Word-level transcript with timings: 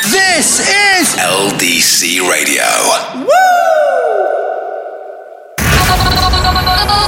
This 0.00 0.60
is 0.60 1.14
LDC 1.16 2.20
Radio. 2.28 2.64
Woo! 3.26 4.42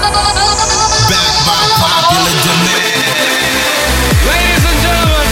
Back 0.04 1.34
by 1.48 1.64
popular 1.80 2.34
demand. 2.44 3.04
Ladies 4.28 4.64
and 4.68 4.78
gentlemen. 4.84 5.28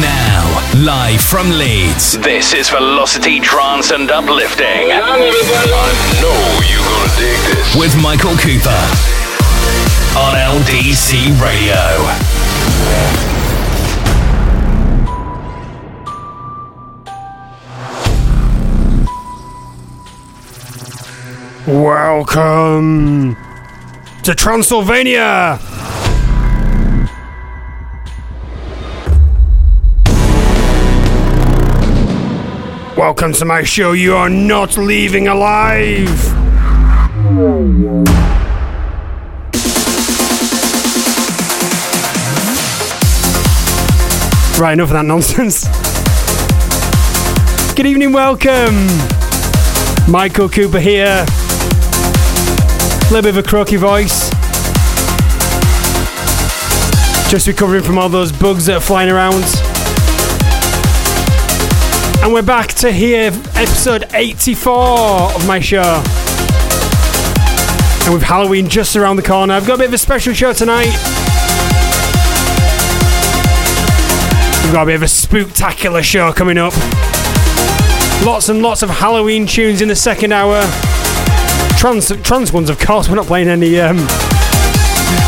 Now, 0.00 0.42
live 0.84 1.20
from 1.22 1.50
Leeds, 1.50 2.18
this 2.18 2.52
is 2.52 2.68
Velocity 2.68 3.38
Trance 3.40 3.90
and 3.92 4.10
Uplifting 4.10 4.90
I 4.90 5.16
know 6.20 6.36
you're 6.66 6.82
gonna 6.82 7.16
dig 7.16 7.38
this. 7.54 7.74
with 7.76 7.94
Michael 8.02 8.36
Cooper 8.36 8.82
on 10.18 10.34
LDC 10.34 11.30
Radio. 11.40 13.35
Welcome 21.66 23.36
to 24.22 24.36
Transylvania. 24.36 25.58
Welcome 32.96 33.32
to 33.32 33.44
my 33.44 33.64
show. 33.64 33.94
You 33.94 34.14
are 34.14 34.28
not 34.28 34.78
leaving 34.78 35.26
alive. 35.26 36.06
Right, 44.56 44.74
enough 44.74 44.90
of 44.90 44.92
that 44.92 45.04
nonsense. 45.04 45.64
Good 47.74 47.86
evening, 47.86 48.12
welcome. 48.12 48.86
Michael 50.08 50.48
Cooper 50.48 50.78
here. 50.78 51.26
A 53.06 53.12
little 53.12 53.22
bit 53.22 53.38
of 53.38 53.44
a 53.46 53.48
croaky 53.48 53.76
voice. 53.76 54.30
Just 57.30 57.46
recovering 57.46 57.84
from 57.84 57.98
all 57.98 58.08
those 58.08 58.32
bugs 58.32 58.66
that 58.66 58.78
are 58.78 58.80
flying 58.80 59.08
around. 59.08 59.44
And 62.24 62.32
we're 62.32 62.42
back 62.42 62.74
to 62.74 62.90
hear 62.90 63.30
episode 63.54 64.06
84 64.12 64.72
of 65.36 65.46
my 65.46 65.60
show. 65.60 66.02
And 68.04 68.12
with 68.12 68.24
Halloween 68.24 68.68
just 68.68 68.96
around 68.96 69.14
the 69.14 69.22
corner, 69.22 69.54
I've 69.54 69.68
got 69.68 69.74
a 69.74 69.78
bit 69.78 69.88
of 69.88 69.94
a 69.94 69.98
special 69.98 70.34
show 70.34 70.52
tonight. 70.52 70.90
We've 74.64 74.72
got 74.72 74.82
a 74.82 74.86
bit 74.86 74.96
of 74.96 75.02
a 75.02 75.06
spooktacular 75.06 76.02
show 76.02 76.32
coming 76.32 76.58
up. 76.58 76.72
Lots 78.26 78.48
and 78.48 78.62
lots 78.62 78.82
of 78.82 78.90
Halloween 78.90 79.46
tunes 79.46 79.80
in 79.80 79.86
the 79.86 79.94
second 79.94 80.32
hour. 80.32 80.64
Trance, 81.78 82.10
trance 82.22 82.52
ones, 82.52 82.70
of 82.70 82.78
course. 82.78 83.08
We're 83.08 83.16
not 83.16 83.26
playing 83.26 83.48
any 83.48 83.78
um, 83.78 83.96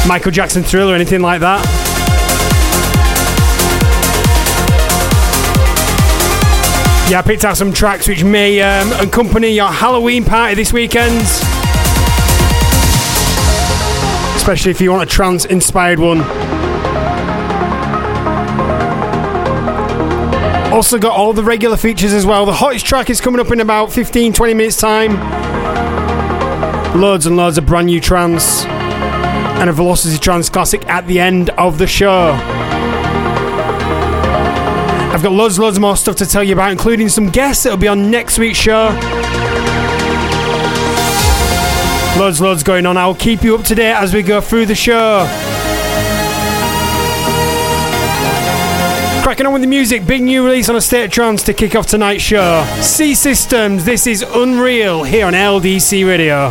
Michael 0.08 0.30
Jackson 0.30 0.62
Thrill 0.62 0.90
or 0.90 0.94
anything 0.94 1.20
like 1.20 1.40
that. 1.40 1.64
Yeah, 7.10 7.20
I 7.20 7.22
picked 7.22 7.44
out 7.44 7.56
some 7.56 7.72
tracks 7.72 8.06
which 8.06 8.22
may 8.22 8.60
um, 8.60 8.92
accompany 9.00 9.48
your 9.48 9.68
Halloween 9.68 10.24
party 10.24 10.55
this 10.55 10.72
weekend. 10.72 11.22
Especially 14.36 14.70
if 14.70 14.80
you 14.80 14.90
want 14.90 15.02
a 15.02 15.06
trance 15.06 15.44
inspired 15.46 15.98
one. 15.98 16.20
Also 20.72 20.98
got 20.98 21.16
all 21.16 21.33
the 21.33 21.42
regular 21.42 21.77
features 21.77 22.12
as 22.12 22.27
well. 22.27 22.44
The 22.44 22.52
hottest 22.52 22.84
track 22.84 23.08
is 23.08 23.20
coming 23.20 23.40
up 23.40 23.50
in 23.50 23.60
about 23.60 23.90
15 23.90 24.33
20 24.33 24.55
minutes 24.55 24.77
time. 24.77 25.16
Loads 26.94 27.26
and 27.26 27.36
loads 27.36 27.58
of 27.58 27.66
brand 27.66 27.86
new 27.86 28.00
trance 28.00 28.64
and 28.64 29.68
a 29.68 29.72
Velocity 29.72 30.18
Trance 30.18 30.48
classic 30.48 30.86
at 30.88 31.06
the 31.06 31.20
end 31.20 31.50
of 31.50 31.78
the 31.78 31.86
show. 31.86 32.32
I've 35.12 35.22
got 35.22 35.32
loads 35.32 35.58
loads 35.58 35.78
more 35.78 35.96
stuff 35.96 36.16
to 36.16 36.26
tell 36.26 36.44
you 36.44 36.52
about 36.52 36.70
including 36.70 37.08
some 37.08 37.28
guests 37.28 37.64
that'll 37.64 37.78
be 37.78 37.88
on 37.88 38.10
next 38.10 38.38
week's 38.38 38.58
show. 38.58 38.88
Loads 42.18 42.40
loads 42.40 42.62
going 42.62 42.86
on. 42.86 42.96
I'll 42.96 43.14
keep 43.14 43.42
you 43.42 43.55
up 43.56 43.64
to 43.64 43.74
date 43.74 43.92
as 43.94 44.12
we 44.12 44.22
go 44.22 44.40
through 44.40 44.66
the 44.66 44.74
show. 44.74 45.26
Cracking 49.38 49.46
on 49.46 49.52
with 49.52 49.62
the 49.62 49.68
music, 49.68 50.04
big 50.04 50.20
new 50.20 50.44
release 50.44 50.68
on 50.68 50.74
a 50.74 50.80
state 50.80 51.04
of 51.04 51.12
trance 51.12 51.44
to 51.44 51.54
kick 51.54 51.76
off 51.76 51.86
tonight's 51.86 52.24
show. 52.24 52.64
C 52.80 53.14
Systems, 53.14 53.84
this 53.84 54.08
is 54.08 54.22
Unreal 54.22 55.04
here 55.04 55.26
on 55.26 55.32
LDC 55.32 56.04
Radio. 56.04 56.50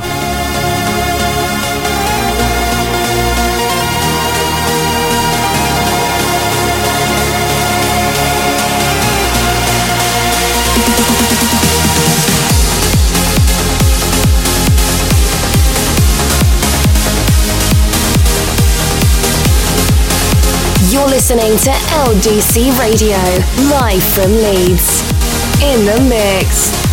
Listening 21.29 21.57
to 21.57 21.71
LDC 22.05 22.79
Radio, 22.79 23.17
live 23.69 24.01
from 24.01 24.31
Leeds. 24.31 25.01
In 25.61 25.83
the 25.85 26.07
mix. 26.07 26.86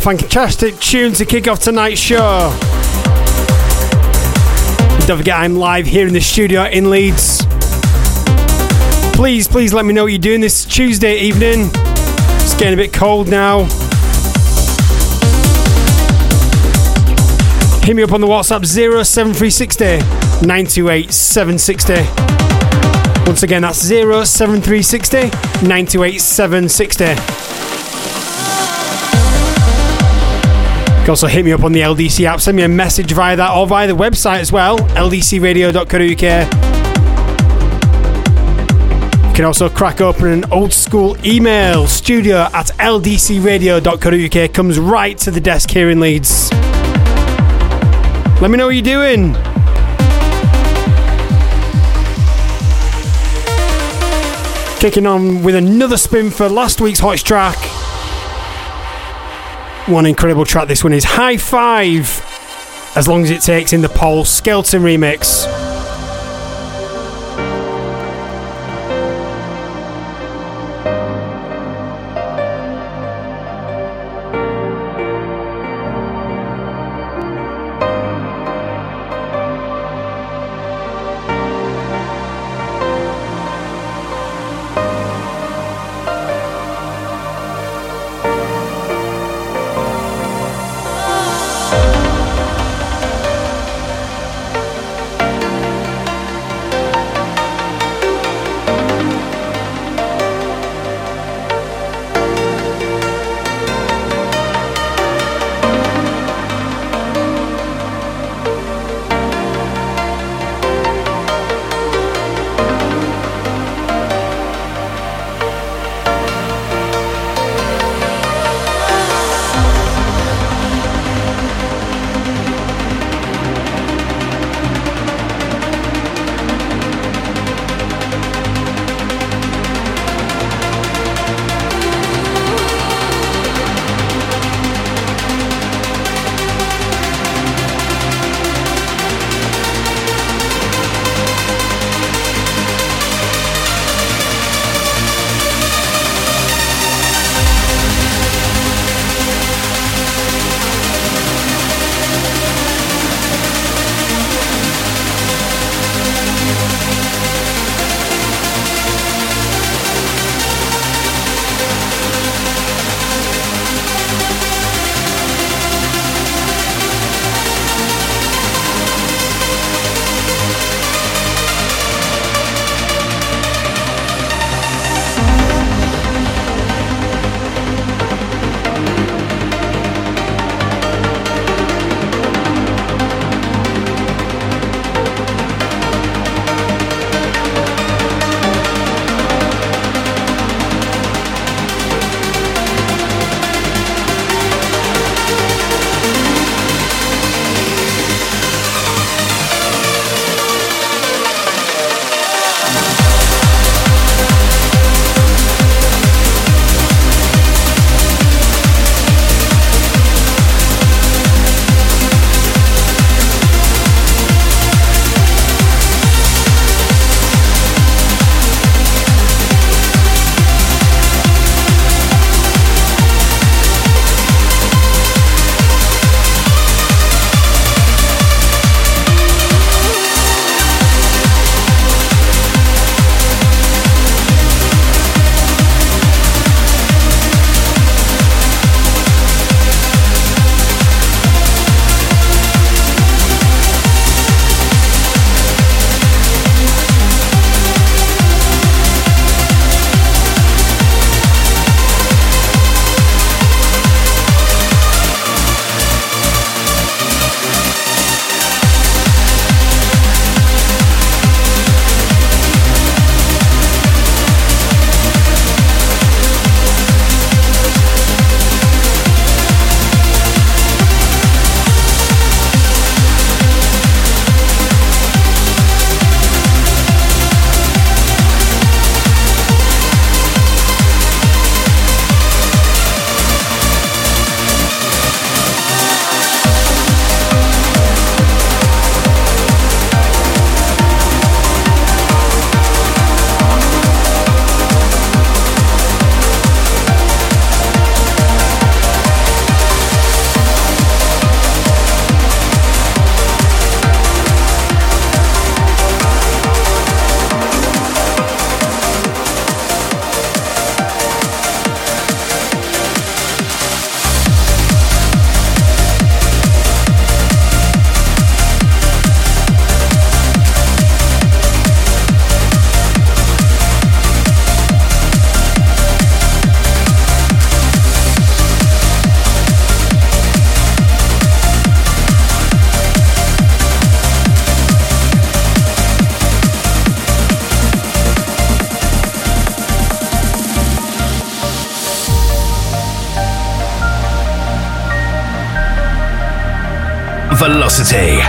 A 0.00 0.16
fantastic 0.16 0.78
tune 0.78 1.12
to 1.12 1.26
kick 1.26 1.46
off 1.46 1.60
tonight's 1.60 2.00
show. 2.00 2.50
Don't 5.06 5.18
forget, 5.18 5.36
I'm 5.36 5.56
live 5.56 5.86
here 5.86 6.06
in 6.06 6.14
the 6.14 6.20
studio 6.20 6.64
in 6.64 6.90
Leeds. 6.90 7.44
Please, 9.14 9.46
please 9.46 9.74
let 9.74 9.84
me 9.84 9.92
know 9.92 10.04
what 10.04 10.12
you're 10.12 10.18
doing 10.18 10.40
this 10.40 10.64
Tuesday 10.64 11.18
evening. 11.18 11.68
It's 11.74 12.54
getting 12.54 12.74
a 12.74 12.76
bit 12.76 12.92
cold 12.92 13.28
now. 13.28 13.64
Hit 17.84 17.96
me 17.96 18.02
up 18.02 18.12
on 18.12 18.20
the 18.20 18.26
WhatsApp 18.26 18.64
07360 18.64 19.98
928 20.46 21.12
760. 21.12 21.94
Once 23.26 23.42
again, 23.42 23.62
that's 23.62 23.78
07360 23.78 25.16
928 25.66 26.20
760. 26.20 27.39
Can 31.10 31.14
also 31.14 31.26
hit 31.26 31.44
me 31.44 31.50
up 31.50 31.64
on 31.64 31.72
the 31.72 31.80
LDC 31.80 32.24
app, 32.24 32.40
send 32.40 32.56
me 32.56 32.62
a 32.62 32.68
message 32.68 33.10
via 33.10 33.34
that 33.34 33.52
or 33.52 33.66
via 33.66 33.88
the 33.88 33.96
website 33.96 34.38
as 34.38 34.52
well, 34.52 34.78
ldcradio.co.uk. 34.78 36.46
You 39.26 39.34
can 39.34 39.44
also 39.44 39.68
crack 39.68 40.00
open 40.00 40.28
an 40.28 40.44
old 40.52 40.72
school 40.72 41.16
email, 41.26 41.88
studio 41.88 42.46
at 42.52 42.66
ldcradio.co.uk, 42.78 44.54
comes 44.54 44.78
right 44.78 45.18
to 45.18 45.32
the 45.32 45.40
desk 45.40 45.70
here 45.70 45.90
in 45.90 45.98
Leeds. 45.98 46.52
Let 48.40 48.52
me 48.52 48.56
know 48.56 48.66
what 48.66 48.76
you're 48.76 48.82
doing. 48.84 49.34
Kicking 54.78 55.06
on 55.06 55.42
with 55.42 55.56
another 55.56 55.96
spin 55.96 56.30
for 56.30 56.48
last 56.48 56.80
week's 56.80 57.00
hottest 57.00 57.26
track. 57.26 57.69
One 59.90 60.06
incredible 60.06 60.44
track 60.44 60.68
this 60.68 60.84
one 60.84 60.92
is 60.92 61.02
High 61.02 61.36
Five, 61.36 62.22
as 62.96 63.08
long 63.08 63.24
as 63.24 63.30
it 63.30 63.42
takes 63.42 63.72
in 63.72 63.82
the 63.82 63.88
Paul 63.88 64.24
Skelton 64.24 64.82
remix. 64.82 65.69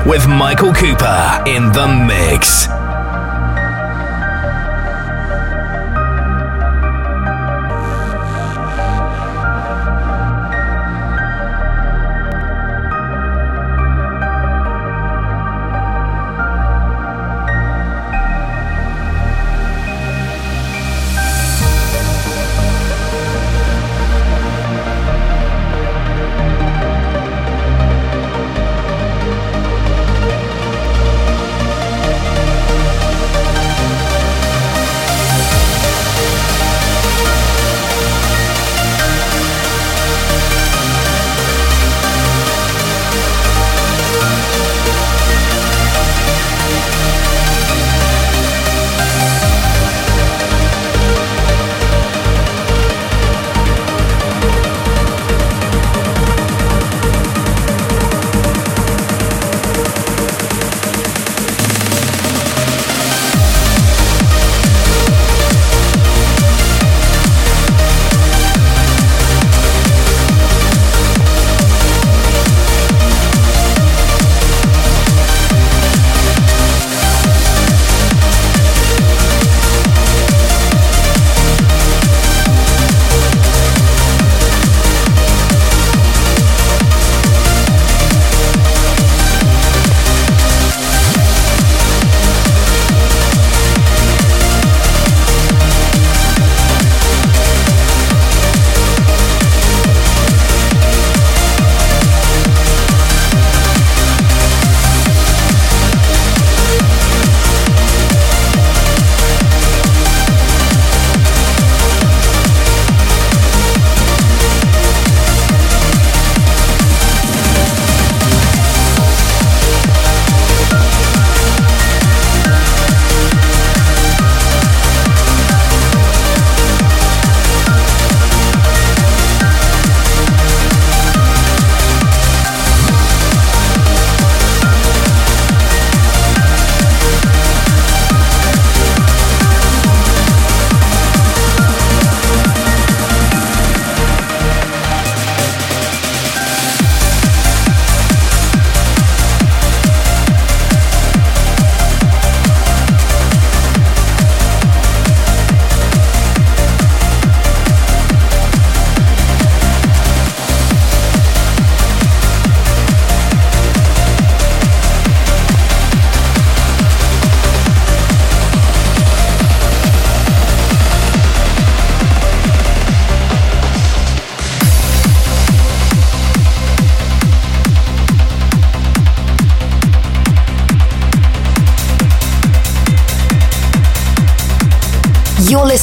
With 0.06 0.30
Michael 0.30 0.74
Cooper 0.74 1.44
in 1.46 1.74
the 1.74 1.86
mix. 1.86 2.71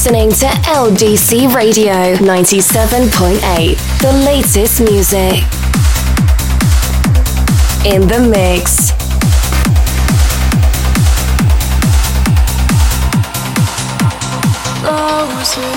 listening 0.09 0.31
to 0.31 0.47
LDC 0.69 1.53
Radio 1.53 2.15
97.8, 2.15 4.01
the 4.01 4.11
latest 4.25 4.81
music. 4.81 5.43
In 7.85 8.07
the 8.07 8.19
mix. 8.27 8.91
Oh, 14.83 15.43
so 15.45 15.68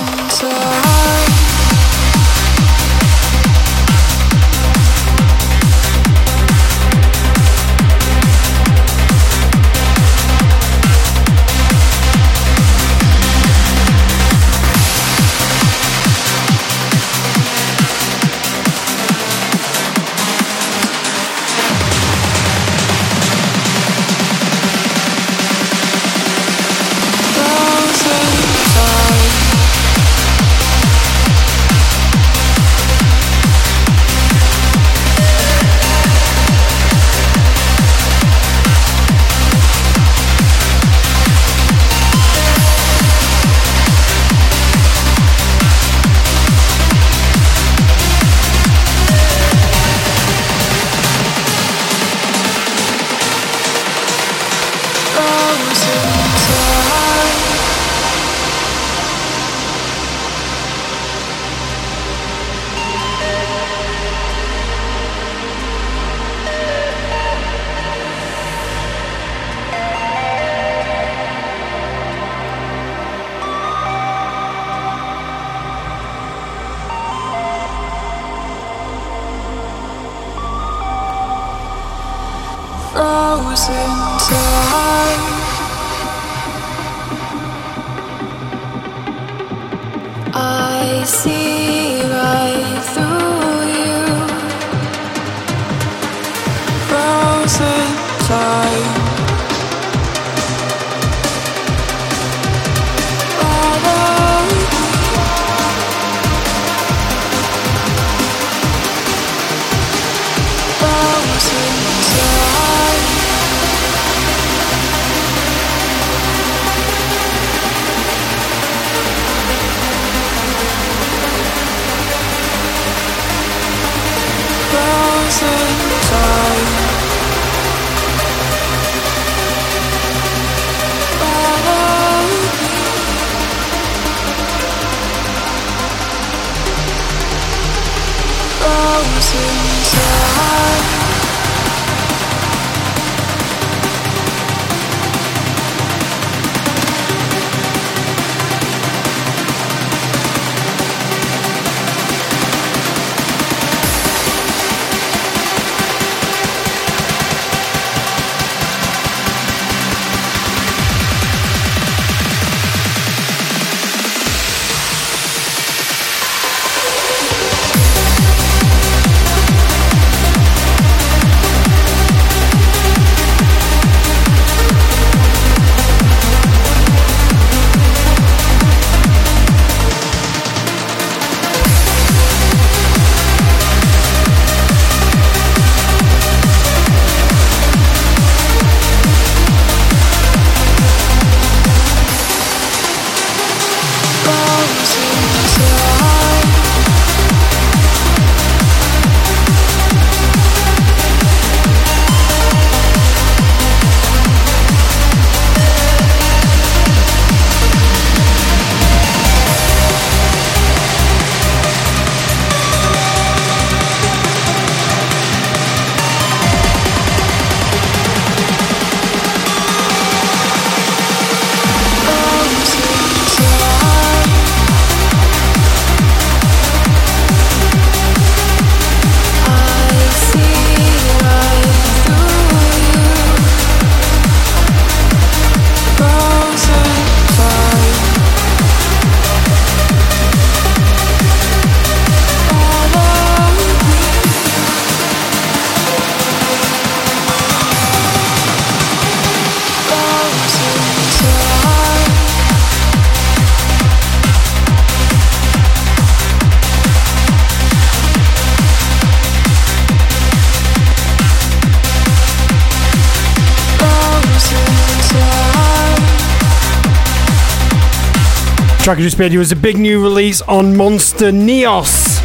track 268.83 268.99
I 268.99 269.03
just 269.03 269.17
played 269.17 269.33
you 269.33 269.39
was 269.39 269.53
a 269.53 269.57
big 269.57 269.79
new 269.79 270.03
release 270.03 270.43
on 270.43 270.77
Monster 270.77 271.31
Neos, 271.31 272.19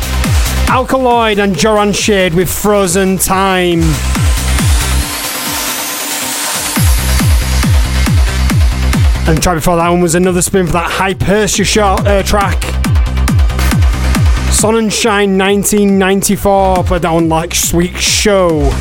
Alkaloid 0.68 1.38
and 1.38 1.56
Joran 1.56 1.94
Shade 1.94 2.34
with 2.34 2.50
Frozen 2.50 3.20
Time. 3.20 3.82
And 9.28 9.44
track 9.44 9.58
before 9.58 9.76
that 9.76 9.88
one 9.90 10.02
was 10.02 10.16
another 10.16 10.42
spin 10.42 10.66
for 10.66 10.74
that 10.74 10.90
Hypersia 10.90 11.64
shot, 11.64 12.08
uh, 12.08 12.24
track. 12.24 12.60
Sonnenschein 14.50 15.38
1994, 15.38 16.86
but 16.86 17.04
that 17.04 17.12
one 17.12 17.30
like 17.30 17.54
Sweet 17.54 17.96
Show. 17.98 18.72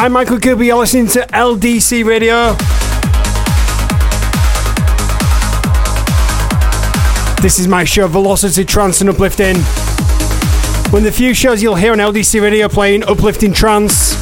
I'm 0.00 0.12
Michael 0.12 0.40
Cooper, 0.40 0.62
you're 0.62 0.78
listening 0.78 1.08
to 1.08 1.26
LDC 1.26 2.06
Radio. 2.06 2.54
This 7.42 7.58
is 7.58 7.68
my 7.68 7.84
show, 7.84 8.08
Velocity 8.08 8.64
Trance 8.64 9.02
and 9.02 9.10
Uplifting. 9.10 9.56
One 10.90 11.00
of 11.00 11.04
the 11.04 11.12
few 11.12 11.34
shows 11.34 11.62
you'll 11.62 11.74
hear 11.74 11.92
on 11.92 11.98
LDC 11.98 12.40
Radio 12.40 12.66
playing 12.66 13.04
uplifting 13.04 13.52
trance. 13.52 14.16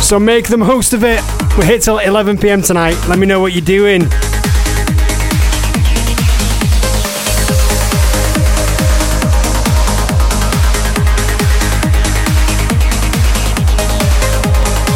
So 0.00 0.20
make 0.20 0.46
the 0.46 0.58
most 0.58 0.92
of 0.92 1.02
it. 1.02 1.20
We're 1.58 1.64
here 1.64 1.80
till 1.80 1.98
11 1.98 2.38
pm 2.38 2.62
tonight. 2.62 2.96
Let 3.08 3.18
me 3.18 3.26
know 3.26 3.40
what 3.40 3.52
you're 3.52 3.64
doing. 3.64 4.02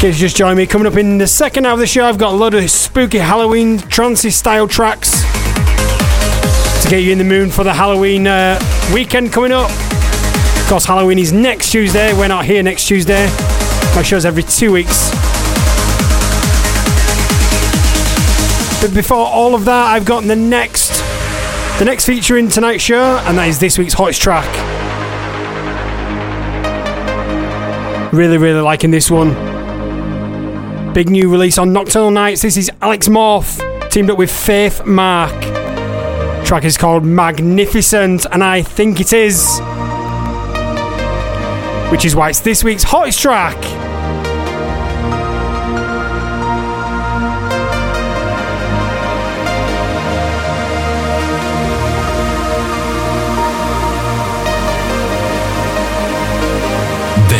Case 0.00 0.18
you 0.18 0.28
just 0.28 0.36
joined 0.36 0.56
me, 0.56 0.66
coming 0.66 0.86
up 0.86 0.96
in 0.96 1.18
the 1.18 1.26
second 1.26 1.64
half 1.64 1.74
of 1.74 1.78
the 1.78 1.86
show, 1.86 2.06
I've 2.06 2.16
got 2.16 2.32
a 2.32 2.36
lot 2.36 2.54
of 2.54 2.70
spooky 2.70 3.18
Halloween 3.18 3.76
trancey 3.76 4.32
style 4.32 4.66
tracks 4.66 5.10
to 6.82 6.88
get 6.88 7.02
you 7.02 7.12
in 7.12 7.18
the 7.18 7.24
mood 7.24 7.52
for 7.52 7.64
the 7.64 7.74
Halloween 7.74 8.26
uh, 8.26 8.58
weekend 8.94 9.30
coming 9.30 9.52
up. 9.52 9.70
Of 9.70 10.66
course, 10.70 10.86
Halloween 10.86 11.18
is 11.18 11.34
next 11.34 11.70
Tuesday. 11.70 12.14
We're 12.14 12.28
not 12.28 12.46
here 12.46 12.62
next 12.62 12.86
Tuesday. 12.86 13.26
My 13.94 14.00
show's 14.02 14.24
every 14.24 14.42
two 14.42 14.72
weeks. 14.72 15.10
But 18.80 18.94
before 18.94 19.26
all 19.26 19.54
of 19.54 19.66
that, 19.66 19.92
I've 19.92 20.06
got 20.06 20.24
the 20.24 20.34
next, 20.34 21.02
the 21.78 21.84
next 21.84 22.06
feature 22.06 22.38
in 22.38 22.48
tonight's 22.48 22.82
show, 22.82 23.18
and 23.26 23.36
that 23.36 23.48
is 23.48 23.58
this 23.58 23.76
week's 23.76 23.92
hottest 23.92 24.22
track. 24.22 24.48
Really, 28.14 28.38
really 28.38 28.62
liking 28.62 28.90
this 28.90 29.10
one. 29.10 29.49
Mm. 30.90 30.94
Big 30.94 31.11
new 31.11 31.31
release 31.31 31.59
on 31.59 31.72
Nocturnal 31.72 32.11
Knights. 32.11 32.42
This 32.42 32.57
is 32.57 32.70
Alex 32.83 33.09
Morph 33.09 33.61
teamed 33.90 34.11
up 34.11 34.18
with 34.18 34.31
Faith 34.31 34.85
Mark. 34.85 35.33
track 36.44 36.64
is 36.64 36.76
called 36.76 37.05
Magnificent, 37.05 38.26
and 38.33 38.42
I 38.42 38.62
think 38.62 39.00
it 39.00 39.12
is. 39.12 39.61
Which 41.90 42.05
is 42.05 42.14
why 42.14 42.31
it's 42.31 42.40
this 42.40 42.64
week's 42.64 42.83
hottest 42.83 43.20
track. 43.20 43.89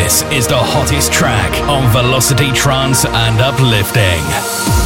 This 0.02 0.22
is 0.32 0.46
the 0.48 0.56
hottest 0.56 1.12
track 1.12 1.52
on 1.68 1.86
Velocity 1.92 2.50
Trance 2.52 3.04
and 3.04 3.38
Uplifting. 3.38 4.79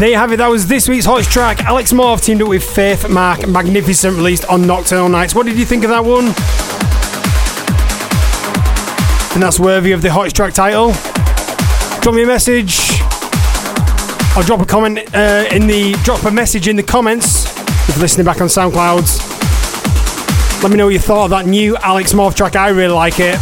And 0.00 0.06
there 0.06 0.12
you 0.12 0.16
have 0.16 0.32
it. 0.32 0.38
That 0.38 0.48
was 0.48 0.66
this 0.66 0.88
week's 0.88 1.04
hottest 1.04 1.30
track. 1.30 1.62
Alex 1.64 1.92
Morph 1.92 2.24
teamed 2.24 2.40
up 2.40 2.48
with 2.48 2.64
Faith 2.64 3.06
Mark, 3.10 3.46
magnificent, 3.46 4.16
released 4.16 4.46
on 4.46 4.66
Nocturnal 4.66 5.10
Knights. 5.10 5.34
What 5.34 5.44
did 5.44 5.58
you 5.58 5.66
think 5.66 5.84
of 5.84 5.90
that 5.90 6.02
one? 6.02 6.24
And 9.34 9.42
that's 9.42 9.60
worthy 9.60 9.92
of 9.92 10.00
the 10.00 10.10
hottest 10.10 10.36
track 10.36 10.54
title. 10.54 10.92
Drop 12.00 12.14
me 12.14 12.22
a 12.22 12.26
message. 12.26 13.02
I'll 14.34 14.42
drop 14.42 14.62
a 14.62 14.64
comment 14.64 15.00
uh, 15.14 15.44
in 15.52 15.66
the 15.66 15.92
drop 16.02 16.24
a 16.24 16.30
message 16.30 16.66
in 16.66 16.76
the 16.76 16.82
comments 16.82 17.44
if 17.86 17.96
you're 17.96 18.00
listening 18.00 18.24
back 18.24 18.40
on 18.40 18.46
SoundCloud. 18.46 20.62
Let 20.62 20.70
me 20.70 20.78
know 20.78 20.86
what 20.86 20.94
you 20.94 20.98
thought 20.98 21.24
of 21.24 21.30
that 21.32 21.44
new 21.44 21.76
Alex 21.76 22.14
Morph 22.14 22.34
track. 22.34 22.56
I 22.56 22.70
really 22.70 22.94
like 22.94 23.20
it. 23.20 23.38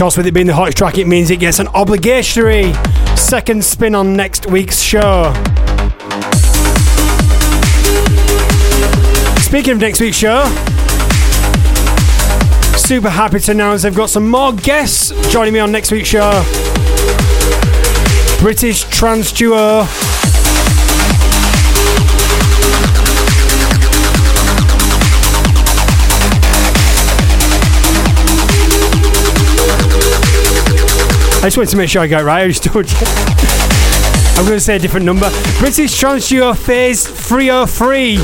Course, 0.00 0.16
with 0.16 0.26
it 0.26 0.32
being 0.32 0.46
the 0.46 0.54
hottest 0.54 0.78
track, 0.78 0.96
it 0.96 1.06
means 1.06 1.30
it 1.30 1.40
gets 1.40 1.58
an 1.58 1.68
obligatory 1.74 2.72
second 3.16 3.62
spin 3.62 3.94
on 3.94 4.16
next 4.16 4.46
week's 4.46 4.80
show. 4.80 5.30
Speaking 9.42 9.74
of 9.74 9.78
next 9.78 10.00
week's 10.00 10.16
show, 10.16 10.46
super 12.78 13.10
happy 13.10 13.40
to 13.40 13.50
announce 13.50 13.82
they've 13.82 13.94
got 13.94 14.08
some 14.08 14.26
more 14.26 14.54
guests 14.54 15.12
joining 15.30 15.52
me 15.52 15.60
on 15.60 15.70
next 15.70 15.92
week's 15.92 16.08
show. 16.08 16.42
British 18.40 18.84
trance 18.84 19.30
duo 19.32 19.84
I 31.40 31.44
just 31.44 31.56
wanted 31.56 31.70
to 31.70 31.76
make 31.78 31.88
sure 31.88 32.02
I 32.02 32.06
got 32.06 32.20
it 32.20 32.24
right. 32.24 32.42
I 32.42 32.48
just 32.48 32.64
told 32.64 32.90
you. 32.90 32.96
I'm 34.36 34.44
going 34.44 34.58
to 34.58 34.60
say 34.60 34.76
a 34.76 34.78
different 34.78 35.06
number. 35.06 35.30
British 35.58 35.98
Trance 35.98 36.28
Duo 36.28 36.52
Phase 36.52 37.06
303 37.06 38.18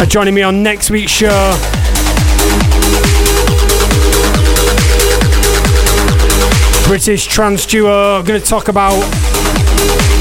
are 0.00 0.06
joining 0.06 0.34
me 0.34 0.42
on 0.42 0.62
next 0.62 0.90
week's 0.90 1.10
show. 1.10 1.30
British 6.86 7.24
Trance 7.24 7.64
Duo. 7.64 8.22
going 8.22 8.38
to 8.38 8.46
talk 8.46 8.68
about 8.68 9.02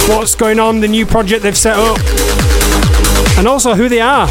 what's 0.07 0.35
going 0.35 0.59
on, 0.59 0.79
the 0.79 0.87
new 0.87 1.05
project 1.05 1.43
they've 1.43 1.57
set 1.57 1.75
up, 1.77 1.99
and 3.37 3.45
also 3.45 3.75
who 3.75 3.89
they 3.89 3.99
are. 3.99 4.29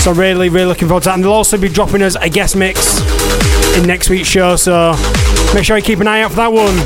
So 0.00 0.12
really, 0.12 0.50
really 0.50 0.66
looking 0.66 0.88
forward 0.88 1.04
to 1.04 1.08
that. 1.08 1.14
And 1.14 1.24
they'll 1.24 1.32
also 1.32 1.56
be 1.56 1.70
dropping 1.70 2.02
us 2.02 2.16
a 2.16 2.28
guest 2.28 2.54
mix 2.54 3.00
in 3.78 3.86
next 3.86 4.10
week's 4.10 4.28
show. 4.28 4.56
So 4.56 4.92
Make 5.54 5.64
sure 5.64 5.76
you 5.76 5.82
keep 5.82 6.00
an 6.00 6.06
eye 6.06 6.20
out 6.20 6.30
for 6.30 6.36
that 6.36 6.52
one. 6.52 6.76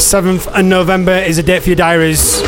Seventh 0.00 0.48
of 0.48 0.64
November 0.64 1.12
is 1.12 1.38
a 1.38 1.42
date 1.42 1.62
for 1.62 1.68
your 1.68 1.76
diaries. 1.76 2.40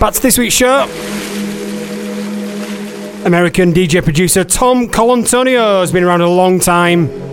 Back 0.00 0.12
to 0.14 0.22
this 0.22 0.36
week's 0.36 0.54
show. 0.54 0.82
American 3.24 3.72
DJ 3.72 4.02
producer 4.02 4.44
Tom 4.44 4.88
Colontonio 4.88 5.80
has 5.80 5.92
been 5.92 6.04
around 6.04 6.20
a 6.20 6.28
long 6.28 6.58
time. 6.58 7.23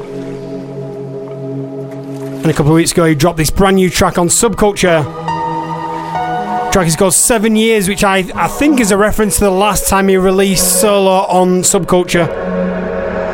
And 2.42 2.50
a 2.50 2.54
couple 2.54 2.72
of 2.72 2.76
weeks 2.76 2.92
ago, 2.92 3.06
he 3.06 3.14
dropped 3.14 3.38
this 3.38 3.52
brand 3.52 3.76
new 3.76 3.88
track 3.88 4.18
on 4.18 4.28
Subculture. 4.28 5.04
The 6.66 6.70
track 6.72 6.88
is 6.88 6.96
called 6.96 7.14
Seven 7.14 7.56
Years, 7.56 7.88
which 7.88 8.04
I, 8.04 8.26
I 8.34 8.48
think 8.48 8.80
is 8.80 8.92
a 8.92 8.98
reference 8.98 9.36
to 9.36 9.44
the 9.44 9.52
last 9.52 9.88
time 9.88 10.08
he 10.08 10.18
released 10.18 10.82
solo 10.82 11.28
on 11.28 11.62
Subculture. 11.62 12.28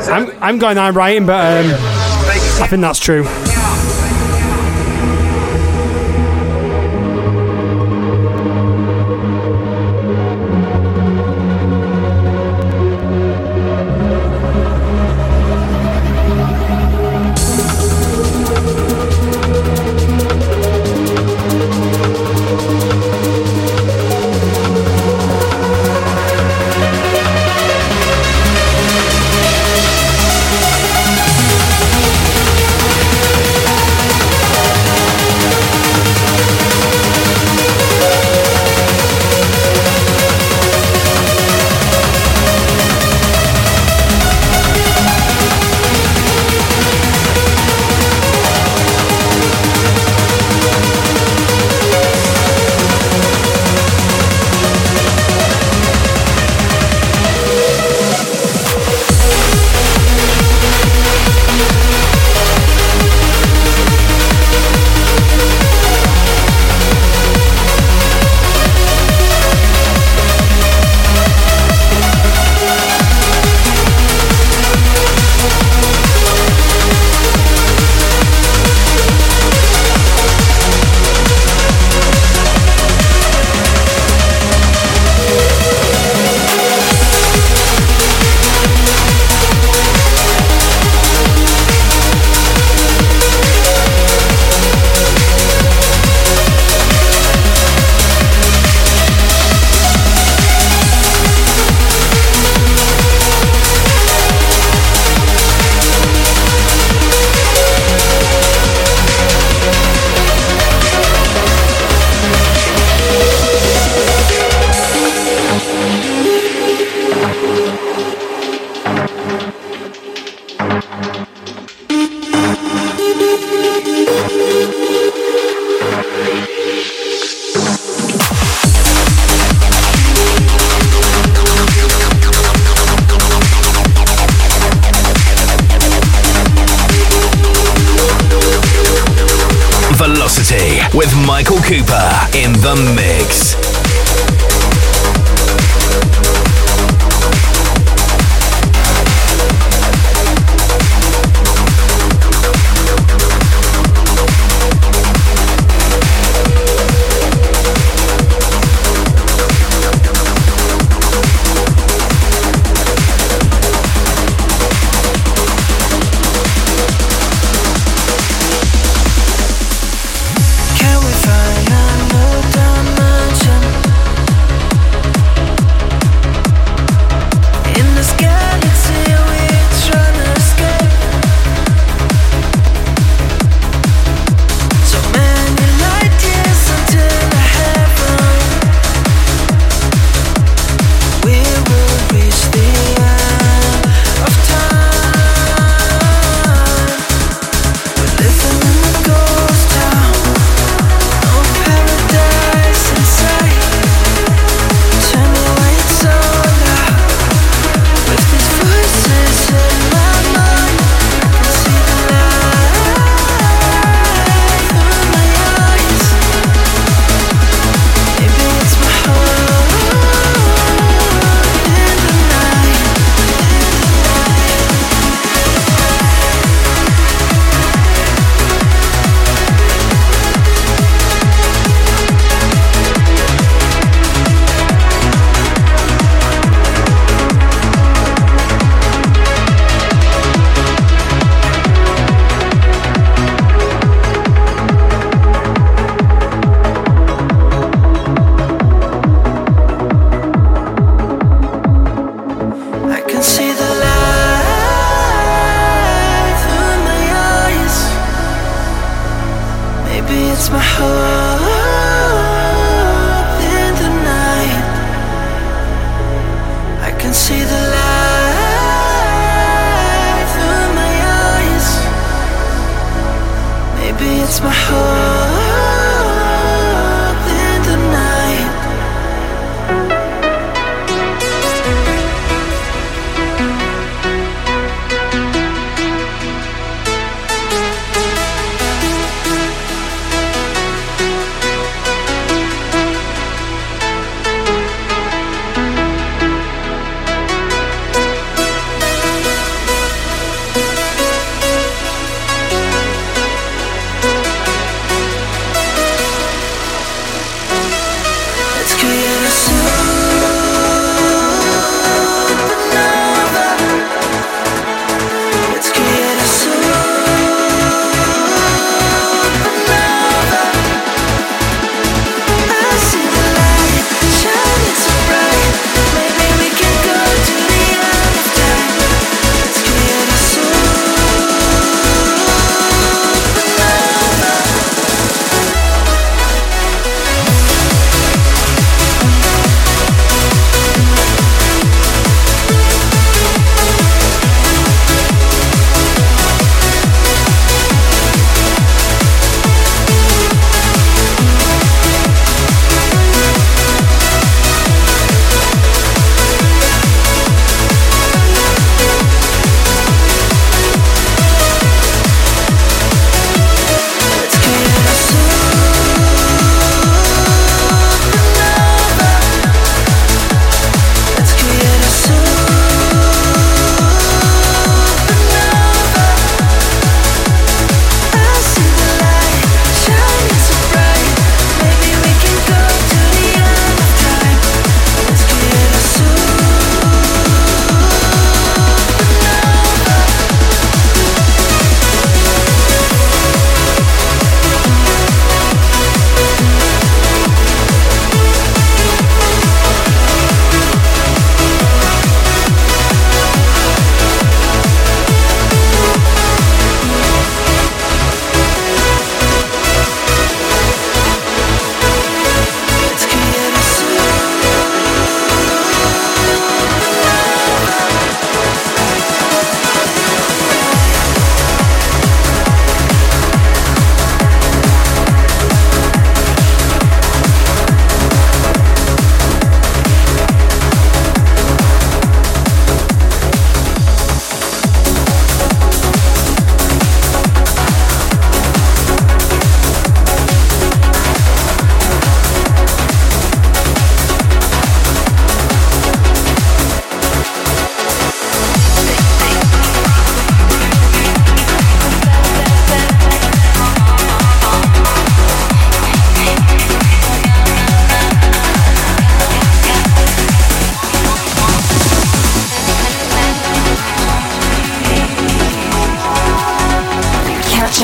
I'm, 0.10 0.32
I'm 0.44 0.60
going 0.60 0.78
on 0.78 0.94
writing, 0.94 1.26
but 1.26 1.66
um, 1.66 1.72
I 2.62 2.68
think 2.70 2.82
that's 2.82 3.00
true. 3.00 3.24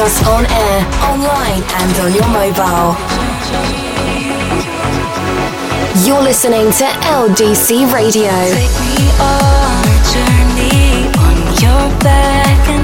us 0.03 0.27
on 0.27 0.45
air, 0.45 0.79
online, 1.07 1.63
and 1.79 1.95
on 2.03 2.11
your 2.13 2.27
mobile. 2.27 2.91
You're 6.05 6.21
listening 6.21 6.71
to 6.71 6.85
LDC 7.07 7.93
Radio. 7.93 8.31
Take 8.51 8.75
me 8.83 8.99
on 9.23 9.83
a 9.87 9.99
journey 10.11 11.07
on 11.23 11.37
your 11.63 11.99
back 12.01 12.67
and 12.67 12.83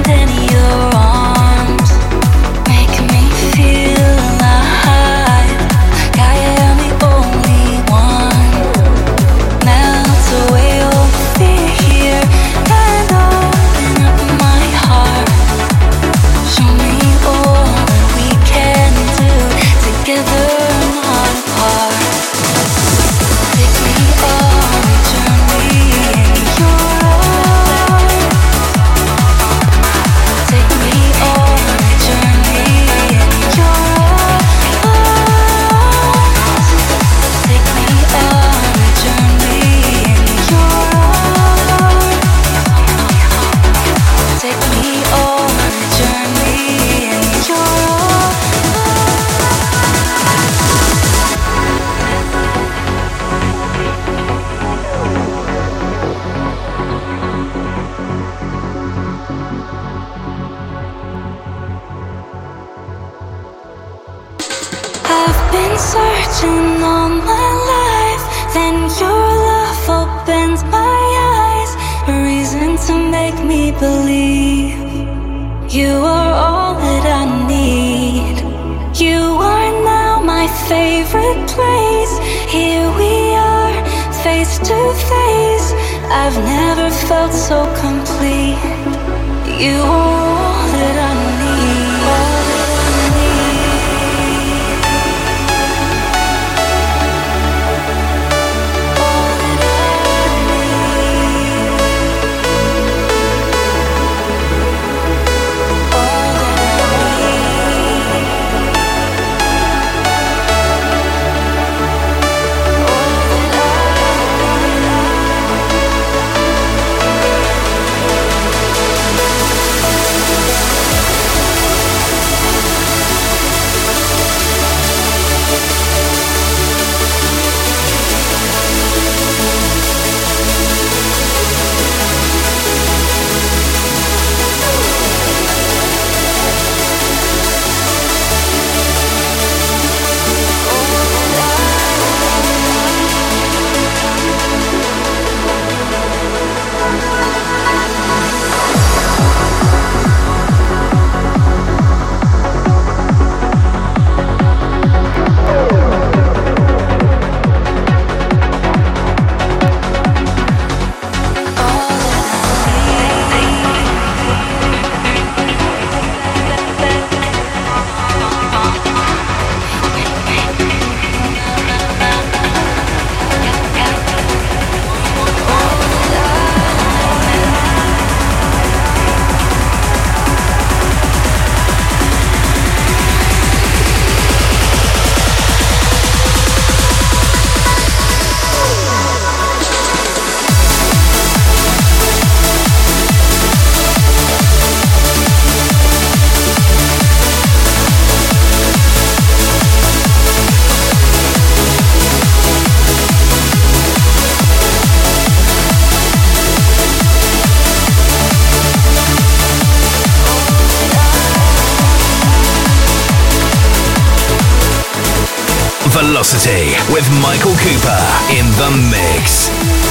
Velocity 216.20 216.76
with 216.92 217.08
Michael 217.22 217.56
Cooper 217.56 218.02
in 218.28 218.44
the 218.58 218.90
mix. 218.90 219.89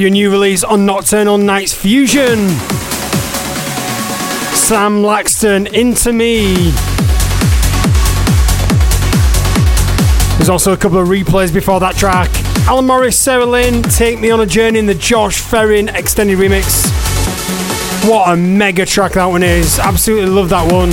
Your 0.00 0.10
new 0.10 0.30
release 0.30 0.64
on 0.64 0.86
Nocturnal 0.86 1.36
Knights 1.36 1.74
Fusion. 1.74 2.48
Sam 4.54 5.02
Laxton, 5.02 5.72
Into 5.72 6.12
Me. 6.12 6.70
There's 10.38 10.48
also 10.48 10.72
a 10.72 10.76
couple 10.76 10.98
of 10.98 11.08
replays 11.08 11.52
before 11.52 11.78
that 11.80 11.94
track. 11.94 12.30
Alan 12.66 12.86
Morris, 12.86 13.18
Sarah 13.18 13.44
Lynn, 13.44 13.82
Take 13.82 14.18
Me 14.18 14.30
on 14.30 14.40
a 14.40 14.46
Journey 14.46 14.78
in 14.78 14.86
the 14.86 14.94
Josh 14.94 15.40
Ferrin 15.40 15.88
extended 15.90 16.38
remix. 16.38 16.88
What 18.08 18.32
a 18.32 18.36
mega 18.36 18.86
track 18.86 19.12
that 19.12 19.26
one 19.26 19.42
is. 19.42 19.78
Absolutely 19.78 20.30
love 20.30 20.48
that 20.48 20.72
one. 20.72 20.90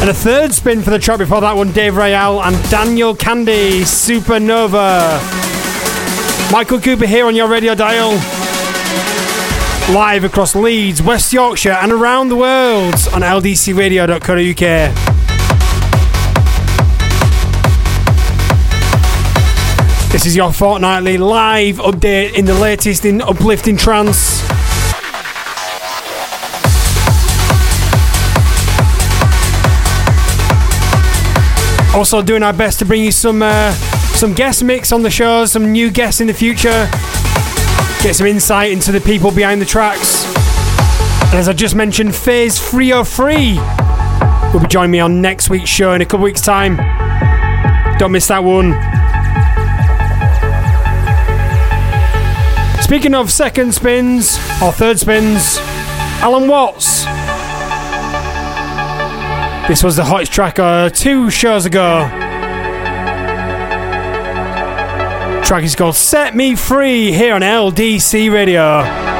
And 0.00 0.10
a 0.10 0.14
third 0.14 0.52
spin 0.52 0.82
for 0.82 0.90
the 0.90 0.98
track 0.98 1.18
before 1.18 1.42
that 1.42 1.54
one, 1.54 1.70
Dave 1.72 1.92
Raval 1.92 2.42
and 2.42 2.70
Daniel 2.70 3.14
Kandi, 3.14 3.82
Supernova. 3.82 5.41
Michael 6.50 6.80
Cooper 6.80 7.06
here 7.06 7.26
on 7.26 7.36
your 7.36 7.48
radio 7.48 7.74
dial. 7.74 8.10
Live 9.94 10.24
across 10.24 10.54
Leeds, 10.54 11.02
West 11.02 11.32
Yorkshire, 11.32 11.72
and 11.72 11.92
around 11.92 12.28
the 12.28 12.36
world 12.36 12.94
on 13.12 13.20
ldcradio.co.uk. 13.22 15.12
This 20.12 20.26
is 20.26 20.36
your 20.36 20.52
fortnightly 20.52 21.18
live 21.18 21.76
update 21.76 22.34
in 22.34 22.44
the 22.44 22.54
latest 22.54 23.04
in 23.04 23.20
uplifting 23.22 23.76
trance. 23.76 24.42
Also, 31.94 32.22
doing 32.22 32.42
our 32.42 32.52
best 32.52 32.78
to 32.78 32.84
bring 32.86 33.04
you 33.04 33.12
some 33.12 33.42
uh, 33.42 33.74
some 34.22 34.34
guest 34.34 34.62
mix 34.62 34.92
on 34.92 35.02
the 35.02 35.10
show, 35.10 35.44
some 35.46 35.72
new 35.72 35.90
guests 35.90 36.20
in 36.20 36.28
the 36.28 36.32
future, 36.32 36.88
get 38.04 38.14
some 38.14 38.28
insight 38.28 38.70
into 38.70 38.92
the 38.92 39.00
people 39.00 39.32
behind 39.32 39.60
the 39.60 39.64
tracks. 39.64 40.24
And 41.24 41.34
as 41.40 41.48
I 41.48 41.52
just 41.52 41.74
mentioned, 41.74 42.14
Phase 42.14 42.60
303 42.60 43.56
will 44.52 44.60
be 44.60 44.68
joining 44.68 44.92
me 44.92 45.00
on 45.00 45.20
next 45.20 45.50
week's 45.50 45.68
show 45.68 45.94
in 45.94 46.02
a 46.02 46.04
couple 46.04 46.22
weeks' 46.22 46.40
time. 46.40 46.76
Don't 47.98 48.12
miss 48.12 48.28
that 48.28 48.44
one. 48.44 48.74
Speaking 52.80 53.16
of 53.16 53.28
second 53.32 53.74
spins 53.74 54.36
or 54.62 54.70
third 54.70 55.00
spins, 55.00 55.56
Allen 56.22 56.46
Watts. 56.46 57.06
This 59.66 59.82
was 59.82 59.96
the 59.96 60.04
hottest 60.04 60.30
track 60.30 60.60
uh, 60.60 60.90
two 60.90 61.28
shows 61.28 61.66
ago. 61.66 62.21
Track 65.52 65.64
is 65.64 65.76
called 65.76 65.96
Set 65.96 66.34
Me 66.34 66.54
Free 66.56 67.12
here 67.12 67.34
on 67.34 67.42
LDC 67.42 68.32
Radio. 68.32 69.11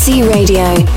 DC 0.00 0.22
Radio 0.26 0.89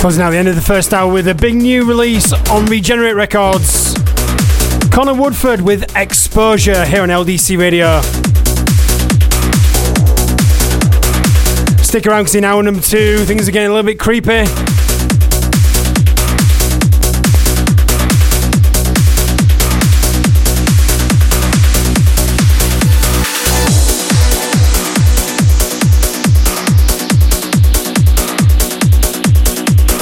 Closing 0.00 0.22
out 0.22 0.30
the 0.30 0.38
end 0.38 0.48
of 0.48 0.54
the 0.54 0.62
first 0.62 0.94
hour 0.94 1.12
with 1.12 1.28
a 1.28 1.34
big 1.34 1.54
new 1.54 1.84
release 1.84 2.32
on 2.48 2.64
Regenerate 2.64 3.14
Records. 3.14 3.92
Connor 4.90 5.12
Woodford 5.12 5.60
with 5.60 5.94
Exposure 5.94 6.86
here 6.86 7.02
on 7.02 7.10
LDC 7.10 7.58
Radio. 7.58 8.00
Stick 11.82 12.06
around 12.06 12.22
because 12.22 12.34
in 12.34 12.44
hour 12.44 12.62
number 12.62 12.80
two, 12.80 13.18
things 13.26 13.46
are 13.46 13.52
getting 13.52 13.70
a 13.70 13.74
little 13.74 13.86
bit 13.86 14.00
creepy. 14.00 14.46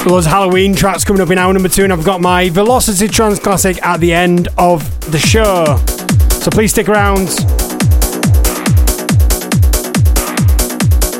Loads 0.09 0.25
of 0.25 0.31
Halloween 0.31 0.73
tracks 0.75 1.03
coming 1.03 1.21
up 1.21 1.29
in 1.29 1.37
hour 1.37 1.53
number 1.53 1.69
two, 1.69 1.83
and 1.83 1.93
I've 1.93 2.03
got 2.03 2.19
my 2.19 2.49
Velocity 2.49 3.07
Trance 3.07 3.37
Classic 3.37 3.79
at 3.85 3.99
the 3.99 4.11
end 4.11 4.47
of 4.57 5.11
the 5.11 5.19
show. 5.19 5.77
So 6.41 6.49
please 6.49 6.71
stick 6.71 6.89
around 6.89 7.29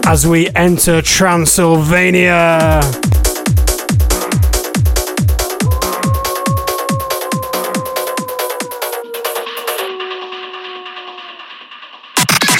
as 0.07 0.25
we 0.25 0.49
enter 0.55 1.03
Transylvania. 1.03 2.81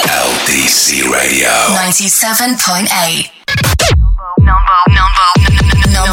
LDC 0.06 1.12
Radio. 1.12 1.50
97.8. 1.50 3.39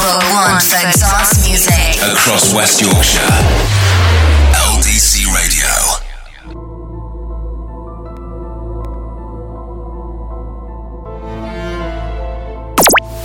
Number, 0.06 0.22
number, 0.22 0.36
number 0.36 0.52
one 0.52 0.60
for 0.60 0.98
dance 0.98 1.48
music. 1.48 1.98
Across 2.12 2.54
West 2.54 2.80
Yorkshire. 2.80 3.18
LDC 4.54 5.26
Radio. 5.34 5.66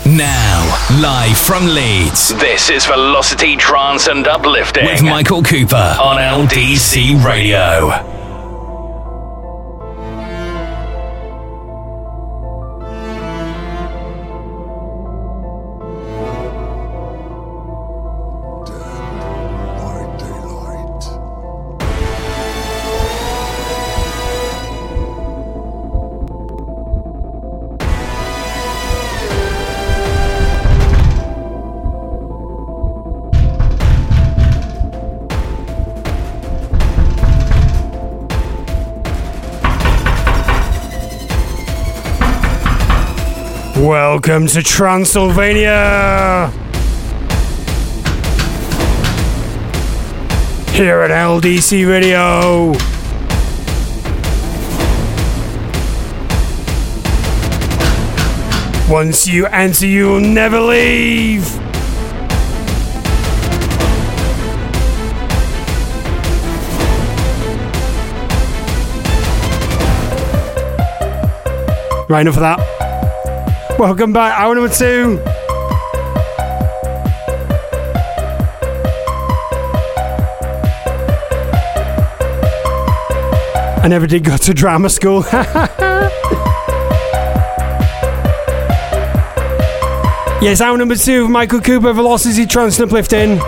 Now, 0.07 0.75
live 0.99 1.37
from 1.37 1.67
Leeds, 1.67 2.29
this 2.29 2.71
is 2.71 2.87
Velocity 2.87 3.55
Trance 3.57 4.07
and 4.07 4.25
Uplifting 4.27 4.85
with 4.85 5.03
Michael 5.03 5.43
Cooper 5.43 5.75
on 6.01 6.17
LDC 6.17 7.23
Radio. 7.23 8.20
Welcome 44.23 44.45
to 44.49 44.61
Transylvania! 44.61 46.51
Here 50.73 51.01
at 51.01 51.09
LDC 51.09 51.89
Radio. 51.89 52.73
Once 58.87 59.25
you 59.25 59.47
enter, 59.47 59.87
you'll 59.87 60.19
never 60.19 60.61
leave! 60.61 61.51
Right, 72.07 72.21
enough 72.21 72.35
of 72.35 72.41
that. 72.41 72.80
Welcome 73.81 74.13
back, 74.13 74.39
hour 74.39 74.53
number 74.53 74.71
two. 74.71 75.19
I 83.81 83.87
never 83.89 84.05
did 84.05 84.23
go 84.23 84.37
to 84.37 84.53
drama 84.53 84.87
school. 84.87 85.23
yes, 90.43 90.61
hour 90.61 90.77
number 90.77 90.95
two 90.95 91.23
of 91.23 91.31
Michael 91.31 91.61
Cooper, 91.61 91.91
Velocity 91.91 92.45
Trance 92.45 92.77
and 92.79 92.87
Uplifting. 92.87 93.39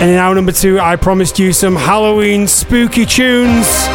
And 0.00 0.10
in 0.10 0.16
hour 0.16 0.34
number 0.34 0.52
two, 0.52 0.80
I 0.80 0.96
promised 0.96 1.38
you 1.38 1.52
some 1.52 1.76
Halloween 1.76 2.48
spooky 2.48 3.04
tunes. 3.04 3.93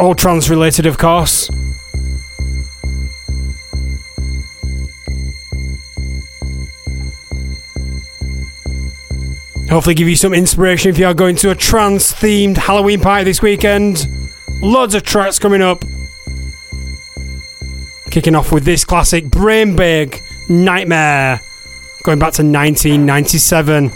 All 0.00 0.14
trance 0.14 0.48
related, 0.48 0.86
of 0.86 0.96
course. 0.96 1.48
Hopefully, 9.68 9.94
give 9.94 10.08
you 10.08 10.16
some 10.16 10.32
inspiration 10.32 10.88
if 10.88 10.98
you 10.98 11.04
are 11.04 11.12
going 11.12 11.36
to 11.36 11.50
a 11.50 11.54
trance 11.54 12.14
themed 12.14 12.56
Halloween 12.56 13.00
party 13.00 13.24
this 13.24 13.42
weekend. 13.42 14.08
Loads 14.62 14.94
of 14.94 15.02
tracks 15.02 15.38
coming 15.38 15.60
up. 15.60 15.84
Kicking 18.10 18.34
off 18.34 18.52
with 18.52 18.64
this 18.64 18.86
classic 18.86 19.26
Brainbug 19.26 20.22
Nightmare, 20.48 21.42
going 22.02 22.18
back 22.18 22.32
to 22.32 22.42
1997. 22.42 23.92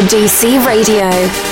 LDC 0.00 0.64
Radio. 0.64 1.49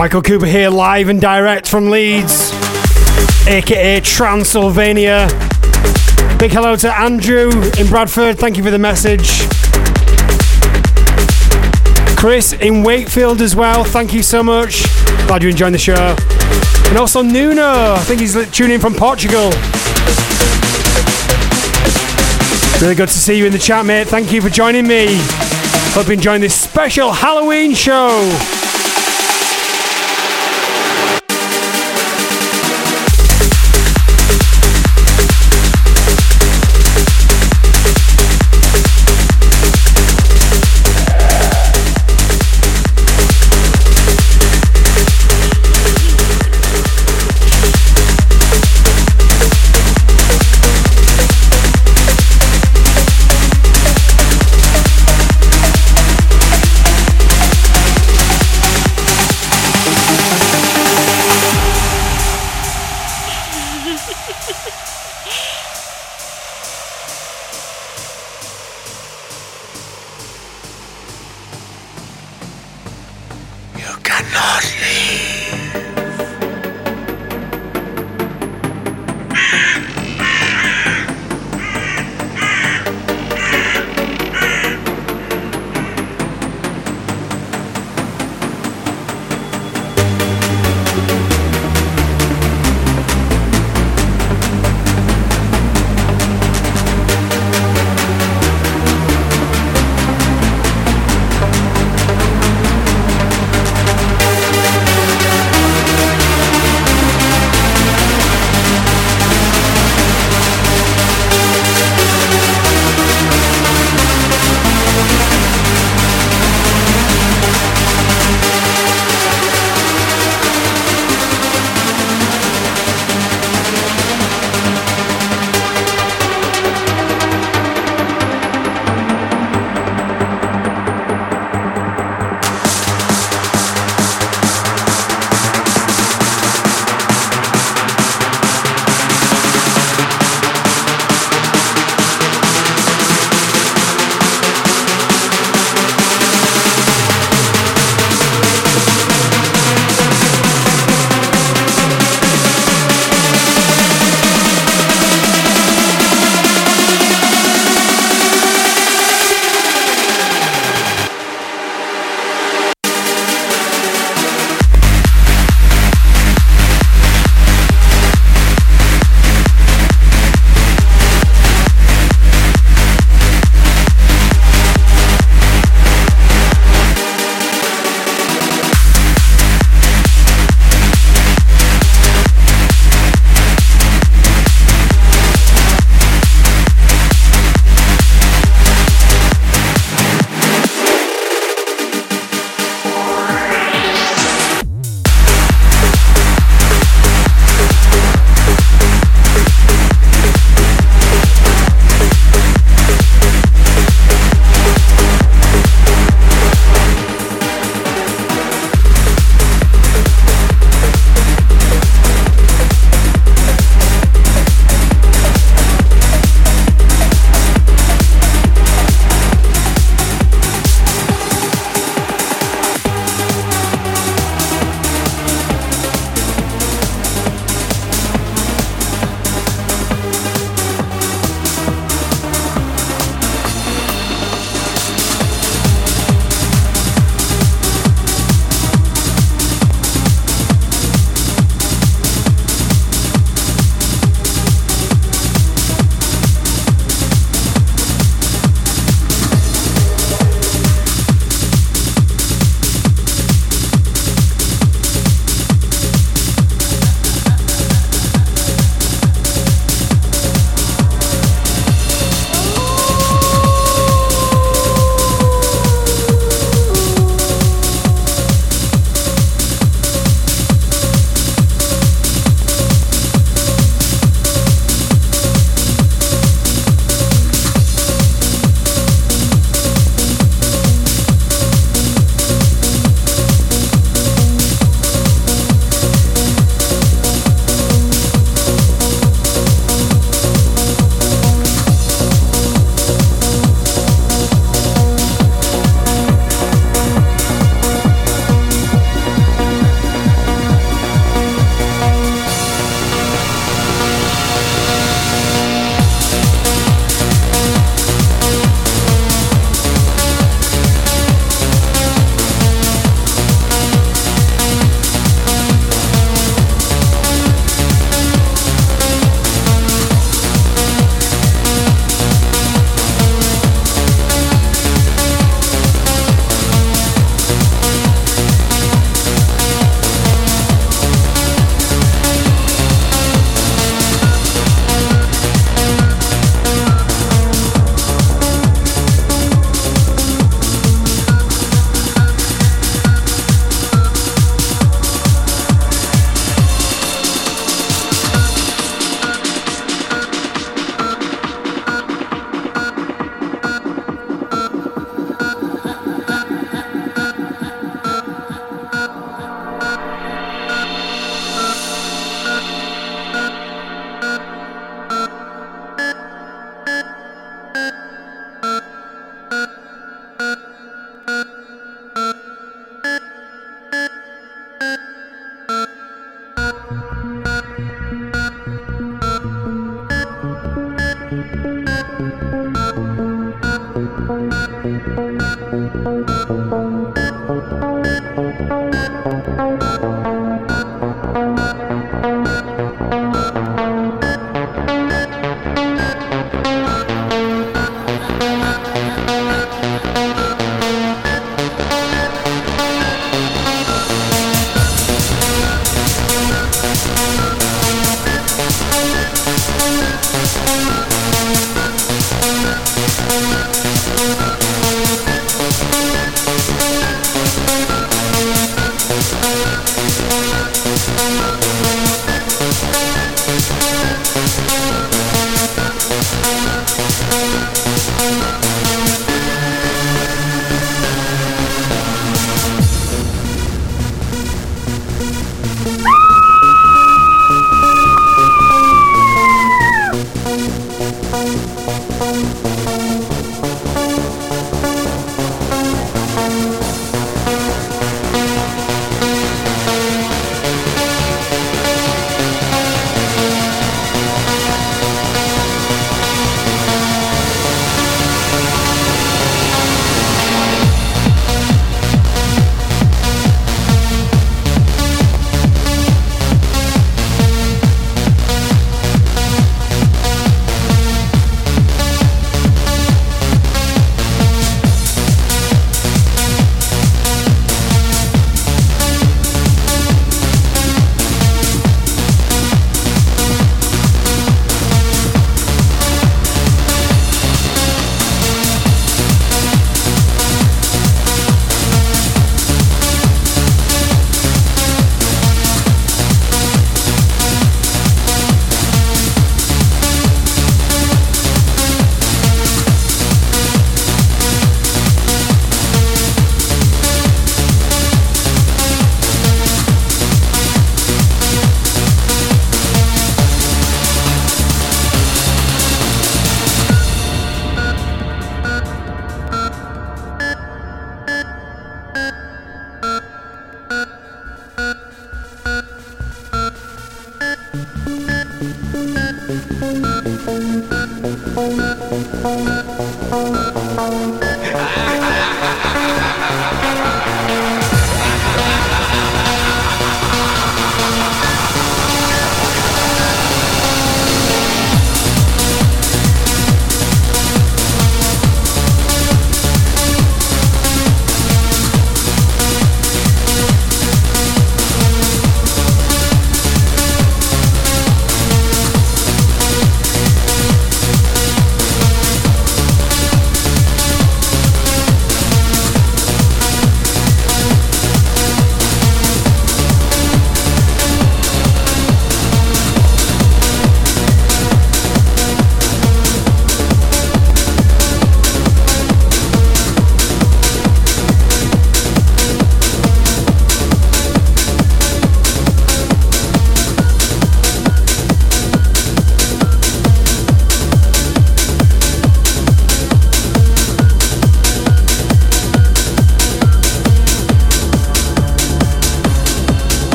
Michael 0.00 0.22
Cooper 0.22 0.46
here, 0.46 0.70
live 0.70 1.10
and 1.10 1.20
direct 1.20 1.68
from 1.68 1.90
Leeds, 1.90 2.52
aka 3.46 4.00
Transylvania. 4.00 5.28
Big 6.38 6.52
hello 6.52 6.74
to 6.74 6.90
Andrew 6.90 7.50
in 7.78 7.86
Bradford, 7.86 8.38
thank 8.38 8.56
you 8.56 8.62
for 8.62 8.70
the 8.70 8.78
message. 8.78 9.46
Chris 12.16 12.54
in 12.54 12.82
Wakefield 12.82 13.42
as 13.42 13.54
well, 13.54 13.84
thank 13.84 14.14
you 14.14 14.22
so 14.22 14.42
much. 14.42 14.84
Glad 15.26 15.42
you're 15.42 15.50
enjoying 15.50 15.72
the 15.72 15.78
show. 15.78 16.16
And 16.88 16.96
also 16.96 17.20
Nuno, 17.20 17.92
I 17.92 18.02
think 18.06 18.22
he's 18.22 18.32
tuning 18.52 18.76
in 18.76 18.80
from 18.80 18.94
Portugal. 18.94 19.50
Really 22.80 22.94
good 22.94 23.10
to 23.10 23.18
see 23.18 23.36
you 23.36 23.44
in 23.44 23.52
the 23.52 23.58
chat, 23.58 23.84
mate. 23.84 24.08
Thank 24.08 24.32
you 24.32 24.40
for 24.40 24.48
joining 24.48 24.88
me. 24.88 25.08
Hope 25.92 26.06
you're 26.06 26.14
enjoying 26.14 26.40
this 26.40 26.58
special 26.58 27.12
Halloween 27.12 27.74
show. 27.74 28.59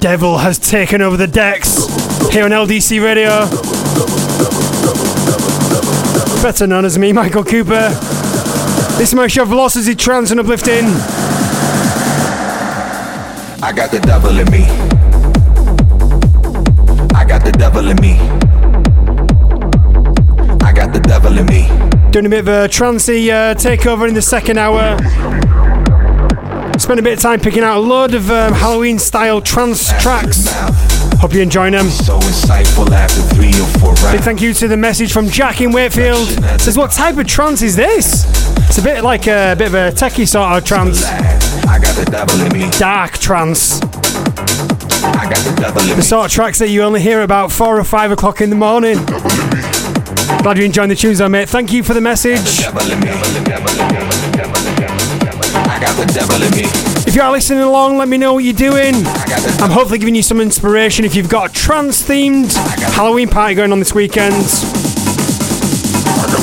Devil 0.00 0.38
has 0.38 0.58
taken 0.58 1.02
over 1.02 1.18
the 1.18 1.26
decks 1.26 1.86
here 2.32 2.44
on 2.44 2.50
LDC 2.50 3.04
Radio. 3.04 3.44
Better 6.42 6.66
known 6.66 6.86
as 6.86 6.98
me, 6.98 7.12
Michael 7.12 7.44
Cooper. 7.44 7.90
This 8.96 9.10
is 9.10 9.14
my 9.14 9.26
show, 9.26 9.44
Velocity 9.44 9.94
Trance 9.94 10.30
and 10.30 10.40
Uplifting. 10.40 10.86
I 13.62 13.72
got 13.76 13.90
the 13.90 14.00
devil 14.00 14.38
in 14.38 14.50
me. 14.50 14.64
I 17.14 17.24
got 17.26 17.44
the 17.44 17.52
devil 17.52 17.88
in 17.90 17.96
me. 18.00 18.18
I 20.64 20.72
got 20.72 20.94
the 20.94 21.00
devil 21.00 21.36
in 21.38 21.44
me. 21.44 21.68
Doing 22.10 22.26
a 22.26 22.30
bit 22.30 22.40
of 22.40 22.48
a 22.48 22.68
trancey 22.68 23.28
uh, 23.28 23.54
takeover 23.54 24.08
in 24.08 24.14
the 24.14 24.22
second 24.22 24.56
hour. 24.56 24.96
Spent 26.90 26.98
a 26.98 27.04
bit 27.04 27.18
of 27.18 27.22
time 27.22 27.38
picking 27.38 27.62
out 27.62 27.76
a 27.76 27.78
load 27.78 28.14
of 28.14 28.28
um, 28.32 28.52
Halloween 28.52 28.98
style 28.98 29.40
trance 29.40 29.92
tracks. 30.02 30.48
Hope 31.20 31.32
you're 31.32 31.44
enjoying 31.44 31.70
them. 31.70 31.86
So 31.86 32.18
insightful 32.18 32.90
after 32.90 33.22
three 33.32 33.50
or 33.50 33.68
four 33.78 33.94
Big 34.10 34.22
thank 34.22 34.42
you 34.42 34.52
to 34.54 34.66
the 34.66 34.76
message 34.76 35.12
from 35.12 35.28
Jack 35.28 35.60
in 35.60 35.70
Wakefield. 35.70 36.26
Says, 36.60 36.76
what 36.76 36.90
type 36.90 37.16
of 37.16 37.28
trance 37.28 37.62
is 37.62 37.76
this? 37.76 38.24
It's 38.68 38.78
a 38.78 38.82
bit 38.82 39.04
like 39.04 39.28
a, 39.28 39.52
a 39.52 39.54
bit 39.54 39.68
of 39.68 39.74
a 39.74 39.92
techie 39.92 40.26
sort 40.26 40.50
of 40.50 40.64
trance. 40.64 41.04
I 41.04 41.78
got 41.78 41.94
the 41.94 42.10
devil 42.10 42.40
in 42.44 42.52
me. 42.52 42.68
Dark 42.76 43.18
trance. 43.18 43.78
The 43.78 45.54
devil 45.60 45.82
in 45.82 45.90
me. 45.90 45.94
The 45.94 46.02
sort 46.02 46.26
of 46.26 46.32
tracks 46.32 46.58
that 46.58 46.70
you 46.70 46.82
only 46.82 47.00
hear 47.00 47.22
about 47.22 47.52
four 47.52 47.78
or 47.78 47.84
five 47.84 48.10
o'clock 48.10 48.40
in 48.40 48.50
the 48.50 48.56
morning. 48.56 48.96
Glad 50.42 50.56
you're 50.56 50.66
enjoying 50.66 50.88
the 50.88 50.96
tunes 50.96 51.18
though, 51.18 51.28
mate. 51.28 51.48
Thank 51.48 51.72
you 51.72 51.84
for 51.84 51.94
the 51.94 52.00
message. 52.00 52.64
If 57.06 57.14
you 57.16 57.22
are 57.22 57.32
listening 57.32 57.60
along, 57.60 57.98
let 57.98 58.08
me 58.08 58.16
know 58.16 58.34
what 58.34 58.44
you're 58.44 58.52
doing. 58.52 58.94
I'm 59.60 59.70
hopefully 59.70 59.98
giving 59.98 60.14
you 60.14 60.22
some 60.22 60.40
inspiration 60.40 61.04
if 61.04 61.14
you've 61.14 61.28
got 61.28 61.50
a 61.50 61.52
trance 61.52 62.02
themed 62.02 62.52
Halloween 62.94 63.28
party 63.28 63.54
going 63.54 63.72
on 63.72 63.78
this 63.78 63.94
weekend. 63.94 64.34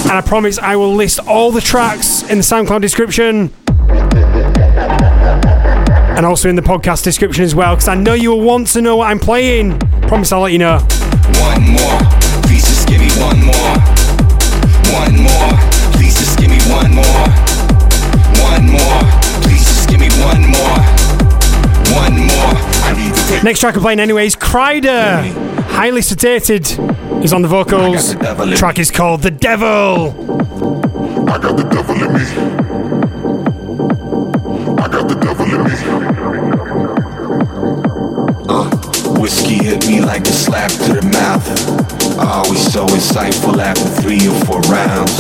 And 0.04 0.12
I 0.12 0.22
promise 0.26 0.58
I 0.60 0.76
will 0.76 0.94
list 0.94 1.20
all 1.28 1.52
the 1.52 1.62
tracks 1.62 2.24
in 2.24 2.38
the 2.38 2.44
SoundCloud 2.44 2.82
description. 2.82 3.54
and 6.18 6.26
also 6.26 6.50
in 6.50 6.56
the 6.56 6.64
podcast 6.64 7.04
description 7.04 7.44
as 7.44 7.54
well, 7.54 7.76
because 7.76 7.88
I 7.88 7.94
know 7.94 8.14
you 8.14 8.32
will 8.32 8.42
want 8.42 8.68
to 8.70 8.82
know 8.82 8.96
what 8.98 9.12
I'm 9.12 9.20
playing. 9.20 9.78
Promise 10.08 10.32
I'll 10.32 10.42
let 10.42 10.52
you 10.52 10.58
know. 10.58 10.80
One 10.80 11.62
more, 11.70 12.00
please 12.42 12.66
just 12.66 12.88
give 12.88 13.00
me 13.00 13.12
one 13.22 13.40
more. 13.46 13.78
One 14.98 15.17
Next 23.44 23.60
track 23.60 23.76
I'm 23.76 23.82
playing 23.82 24.00
anyways, 24.00 24.36
Kryder. 24.36 25.22
Highly 25.68 26.02
sedated 26.02 27.24
is 27.24 27.32
on 27.34 27.42
the 27.44 27.48
vocals. 27.48 28.16
The 28.16 28.56
Track 28.58 28.80
is 28.80 28.92
called 28.92 29.22
The 29.22 29.32
Devil. 29.32 30.10
I 31.30 31.38
got 31.38 31.56
the 31.56 31.64
devil 31.64 31.96
in 31.96 32.14
me. 32.14 32.24
I 34.82 34.88
got 34.90 35.08
the 35.08 35.16
devil 35.16 35.46
in 35.46 35.64
me. 35.64 35.72
Uh, 38.50 38.70
Whiskey 39.20 39.64
hit 39.64 39.86
me 39.88 40.02
like 40.02 40.24
a 40.24 40.32
slap 40.32 40.72
to 40.72 40.94
the 40.94 41.04
mouth. 41.14 41.48
Always 42.20 42.74
so 42.74 42.86
insightful 42.88 43.60
after 43.60 43.88
three 44.02 44.28
or 44.28 44.46
four 44.46 44.62
rounds. 44.62 45.14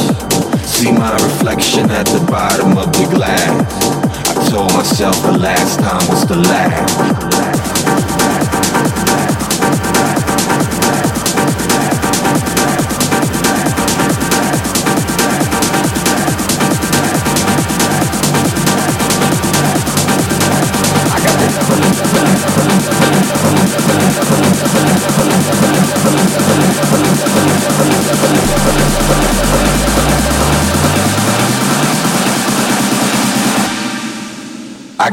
See 0.67 0.91
my 0.91 1.13
reflection 1.13 1.89
at 1.91 2.07
the 2.07 2.19
bottom 2.29 2.77
of 2.77 2.91
the 2.93 3.07
glass. 3.15 3.85
I 4.35 4.49
told 4.49 4.73
myself 4.73 5.21
the 5.21 5.37
last 5.37 5.79
time 5.79 6.07
was 6.09 6.25
the 6.27 6.35
last. 6.35 7.36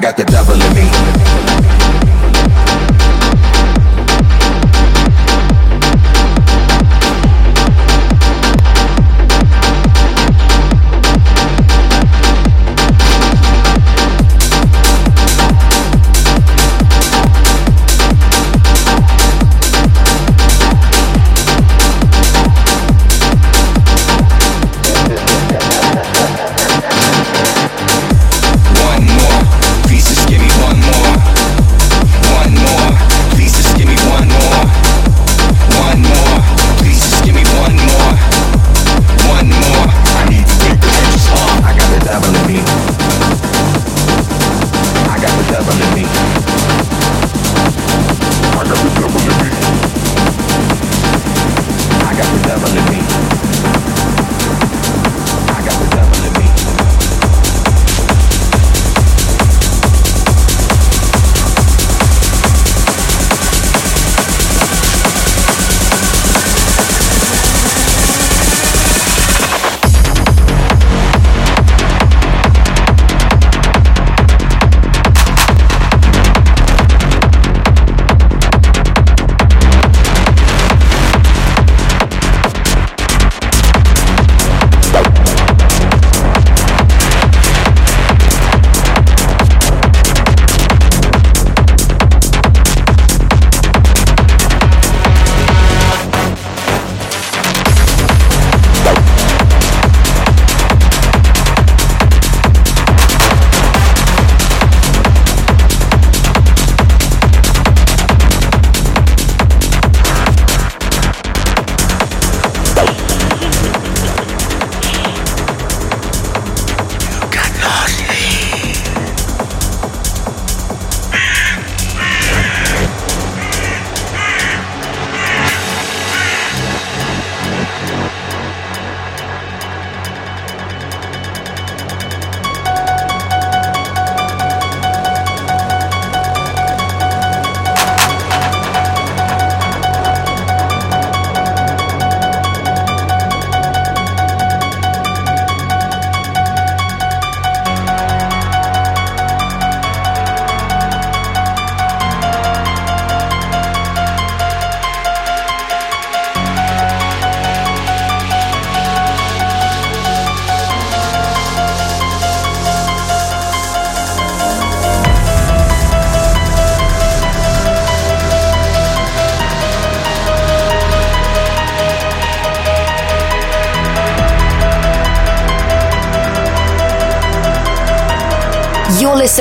Got 0.05 0.19
the 0.19 0.25
devil 0.25 0.61
in 0.61 0.75
me. 0.75 2.04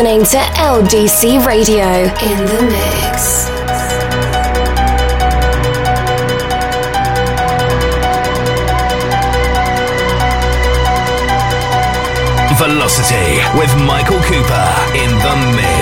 Listening 0.04 0.26
to 0.26 0.38
LDC 0.58 1.46
Radio 1.46 1.86
in 1.86 2.46
the 2.46 2.62
mix. 2.70 3.48
Velocity 12.60 13.40
with 13.58 13.74
Michael 13.88 14.20
Cooper 14.24 14.76
in 14.94 15.10
the 15.20 15.56
mix. 15.56 15.73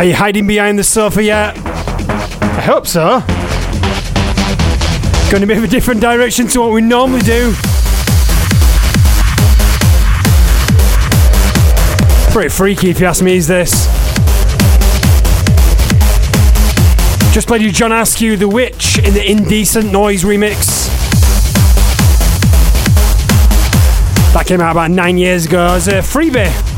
Are 0.00 0.04
you 0.04 0.14
hiding 0.14 0.46
behind 0.46 0.78
the 0.78 0.82
sofa 0.82 1.22
yet? 1.22 1.58
I 1.58 2.62
hope 2.62 2.86
so. 2.86 3.20
Going 5.30 5.46
to 5.46 5.54
move 5.54 5.62
a 5.62 5.66
different 5.66 6.00
direction 6.00 6.46
to 6.46 6.60
what 6.60 6.72
we 6.72 6.80
normally 6.80 7.20
do. 7.20 7.52
Pretty 12.32 12.48
freaky, 12.48 12.88
if 12.88 12.98
you 12.98 13.04
ask 13.04 13.22
me. 13.22 13.36
Is 13.36 13.46
this? 13.46 13.84
Just 17.34 17.46
played 17.46 17.60
you 17.60 17.70
John 17.70 17.92
Askew, 17.92 18.38
The 18.38 18.48
Witch, 18.48 19.00
in 19.00 19.12
the 19.12 19.30
Indecent 19.30 19.92
Noise 19.92 20.24
remix. 20.24 20.86
That 24.32 24.46
came 24.46 24.62
out 24.62 24.70
about 24.70 24.92
nine 24.92 25.18
years 25.18 25.44
ago 25.44 25.74
as 25.74 25.88
a 25.88 25.98
freebie. 25.98 26.69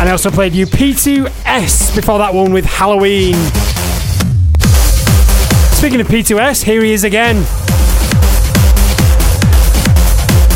And 0.00 0.08
I 0.08 0.12
also 0.12 0.30
played 0.30 0.54
you 0.54 0.64
Peetu 0.64 1.30
S 1.44 1.94
before 1.94 2.18
that 2.20 2.32
one 2.32 2.54
with 2.54 2.64
Halloween. 2.64 3.34
Speaking 5.74 6.00
of 6.00 6.06
Peetu 6.06 6.38
S, 6.40 6.62
here 6.62 6.82
he 6.82 6.92
is 6.92 7.04
again. 7.04 7.36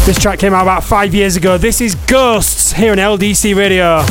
This 0.07 0.19
track 0.19 0.39
came 0.39 0.55
out 0.55 0.62
about 0.62 0.83
five 0.83 1.15
years 1.15 1.37
ago. 1.37 1.59
This 1.59 1.83
is 1.83 1.95
Ghosts 1.95 2.73
here 2.73 2.93
on 2.93 2.97
LDC 2.99 3.55
Radio. 3.55 4.03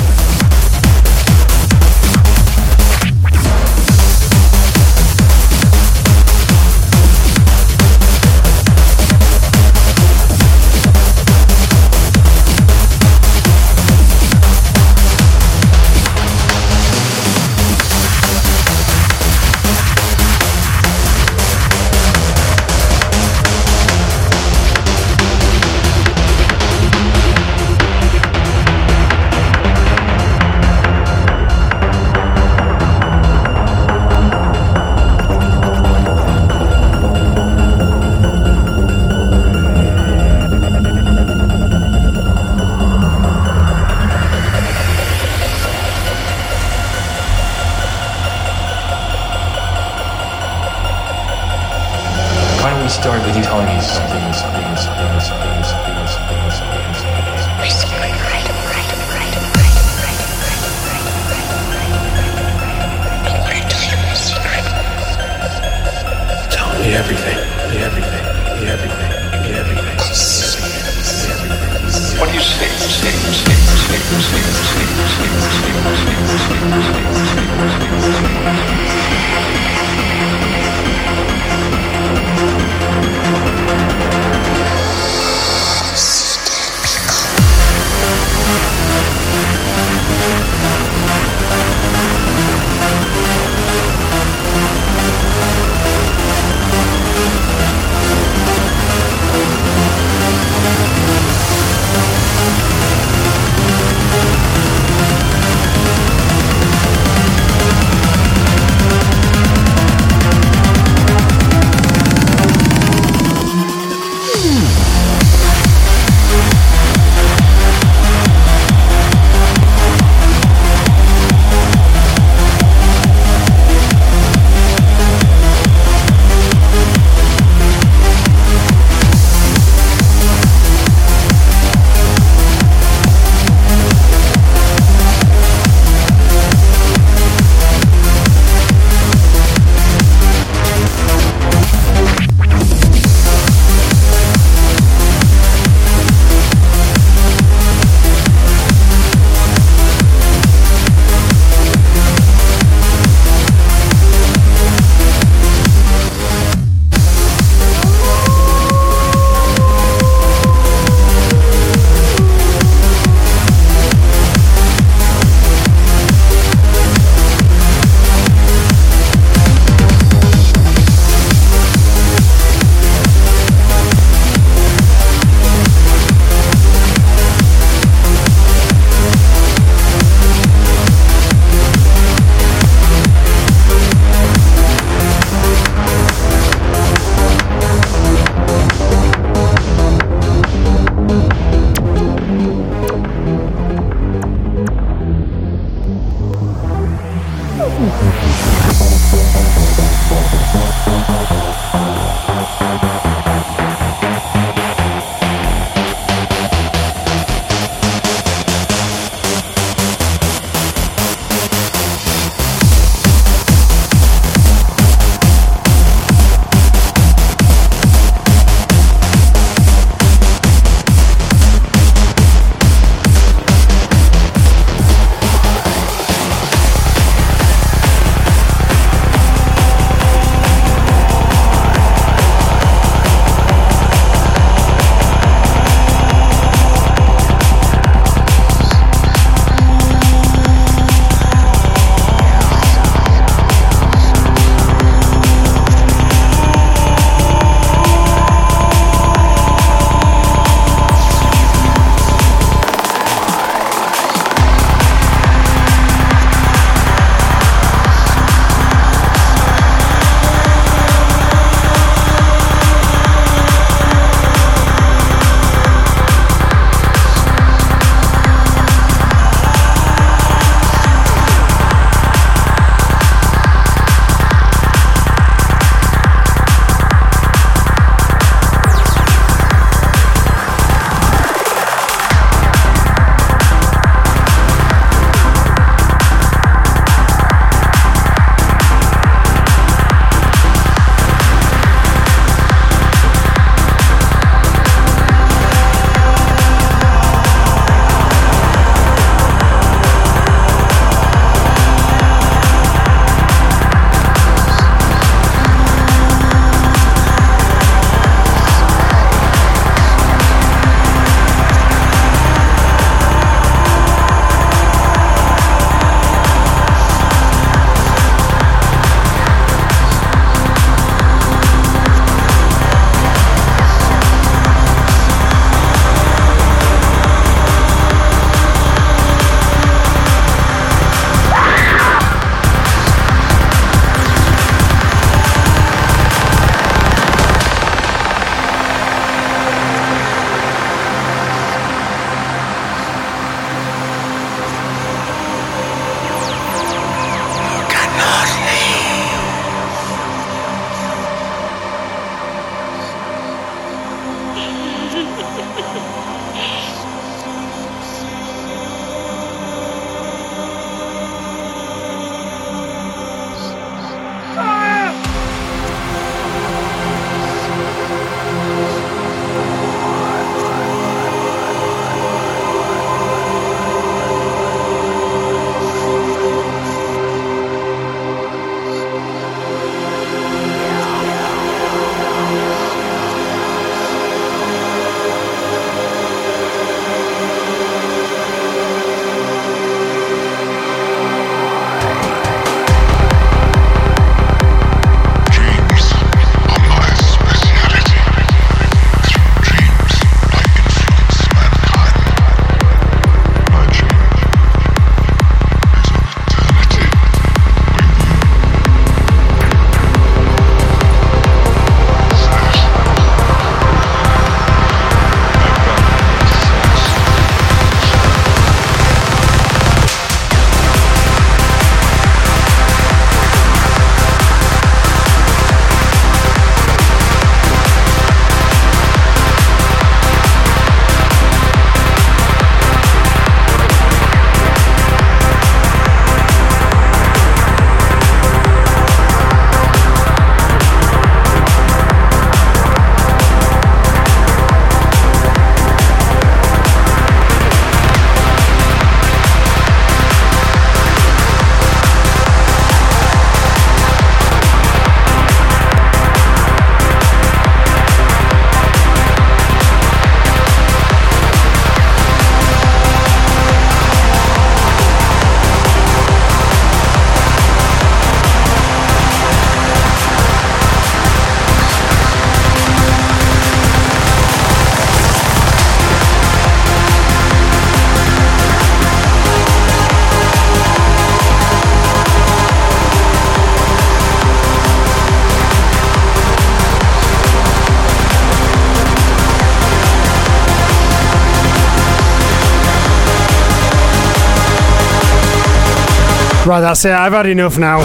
Right, 496.53 496.61
that's 496.61 496.85
it. 496.85 496.91
I've 496.91 497.13
had 497.13 497.25
enough 497.25 497.57
now. 497.57 497.79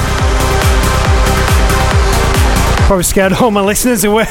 Probably 2.86 3.02
scared 3.02 3.32
all 3.32 3.50
my 3.50 3.62
listeners 3.62 4.04
away. 4.04 4.26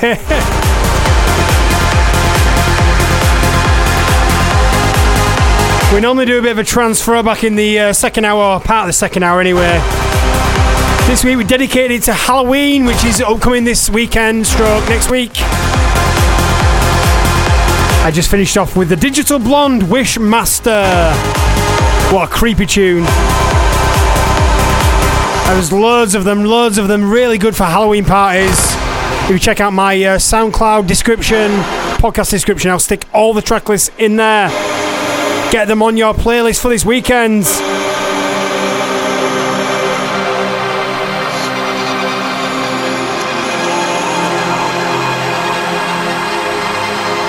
we 5.92 6.02
normally 6.02 6.26
do 6.26 6.38
a 6.38 6.42
bit 6.44 6.52
of 6.52 6.60
a 6.60 6.64
transfer 6.64 7.24
back 7.24 7.44
in 7.44 7.56
the 7.56 7.80
uh, 7.80 7.94
second 7.94 8.26
hour, 8.26 8.60
part 8.60 8.84
of 8.84 8.90
the 8.90 8.94
second 8.94 9.24
hour 9.24 9.42
anyway. 9.42 9.82
This 11.08 11.24
week 11.24 11.38
we 11.38 11.44
dedicated 11.44 11.90
it 11.90 12.04
to 12.04 12.14
Halloween, 12.14 12.86
which 12.86 13.04
is 13.06 13.20
upcoming 13.22 13.64
this 13.64 13.90
weekend, 13.90 14.46
stroke 14.46 14.88
next 14.88 15.10
week. 15.10 15.32
I 18.06 18.12
just 18.14 18.30
finished 18.30 18.56
off 18.56 18.78
with 18.78 18.90
the 18.90 18.98
Digital 18.98 19.40
Blonde 19.40 19.82
Wishmaster. 19.82 21.12
What 22.14 22.30
a 22.30 22.32
creepy 22.32 22.68
tune. 22.68 23.08
There's 25.48 25.72
loads 25.72 26.14
of 26.14 26.24
them, 26.24 26.44
loads 26.44 26.78
of 26.78 26.88
them, 26.88 27.10
really 27.10 27.38
good 27.38 27.56
for 27.56 27.64
Halloween 27.64 28.06
parties. 28.06 28.60
If 29.24 29.30
you 29.32 29.40
check 29.40 29.60
out 29.60 29.74
my 29.74 29.96
uh, 29.96 30.18
SoundCloud 30.18 30.88
description, 30.88 31.52
podcast 31.98 32.30
description, 32.30 32.70
I'll 32.70 32.80
stick 32.80 33.06
all 33.14 33.34
the 33.34 33.42
track 33.42 33.68
lists 33.68 33.90
in 33.98 34.18
there. 34.18 34.50
Get 35.52 35.68
them 35.68 35.82
on 35.82 35.98
your 35.98 36.14
playlist 36.14 36.62
for 36.62 36.70
this 36.70 36.86
weekend. 36.86 37.46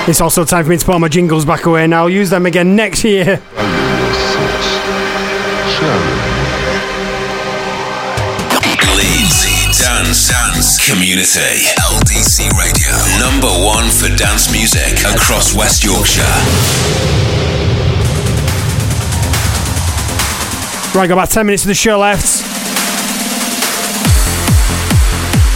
It's 0.09 0.21
also 0.21 0.45
time 0.45 0.65
for 0.65 0.71
me 0.71 0.77
to 0.77 0.85
put 0.85 0.99
my 0.99 1.09
jingles 1.09 1.45
back 1.45 1.67
away 1.67 1.87
now. 1.87 2.03
I'll 2.03 2.11
use 2.11 2.31
them 2.31 2.47
again 2.47 2.77
next 2.77 3.05
year. 3.05 3.43
Dance 9.99 10.29
Dance 10.29 10.89
Community 10.89 11.67
LDC 11.81 12.49
Radio 12.57 12.95
number 13.19 13.49
one 13.67 13.91
for 13.91 14.07
dance 14.15 14.51
music 14.53 15.01
across 15.01 15.57
West 15.57 15.83
Yorkshire. 15.83 16.23
Right, 20.97 21.09
got 21.09 21.15
about 21.15 21.31
10 21.31 21.47
minutes 21.47 21.65
of 21.65 21.69
the 21.69 21.75
show 21.75 21.99
left. 21.99 22.45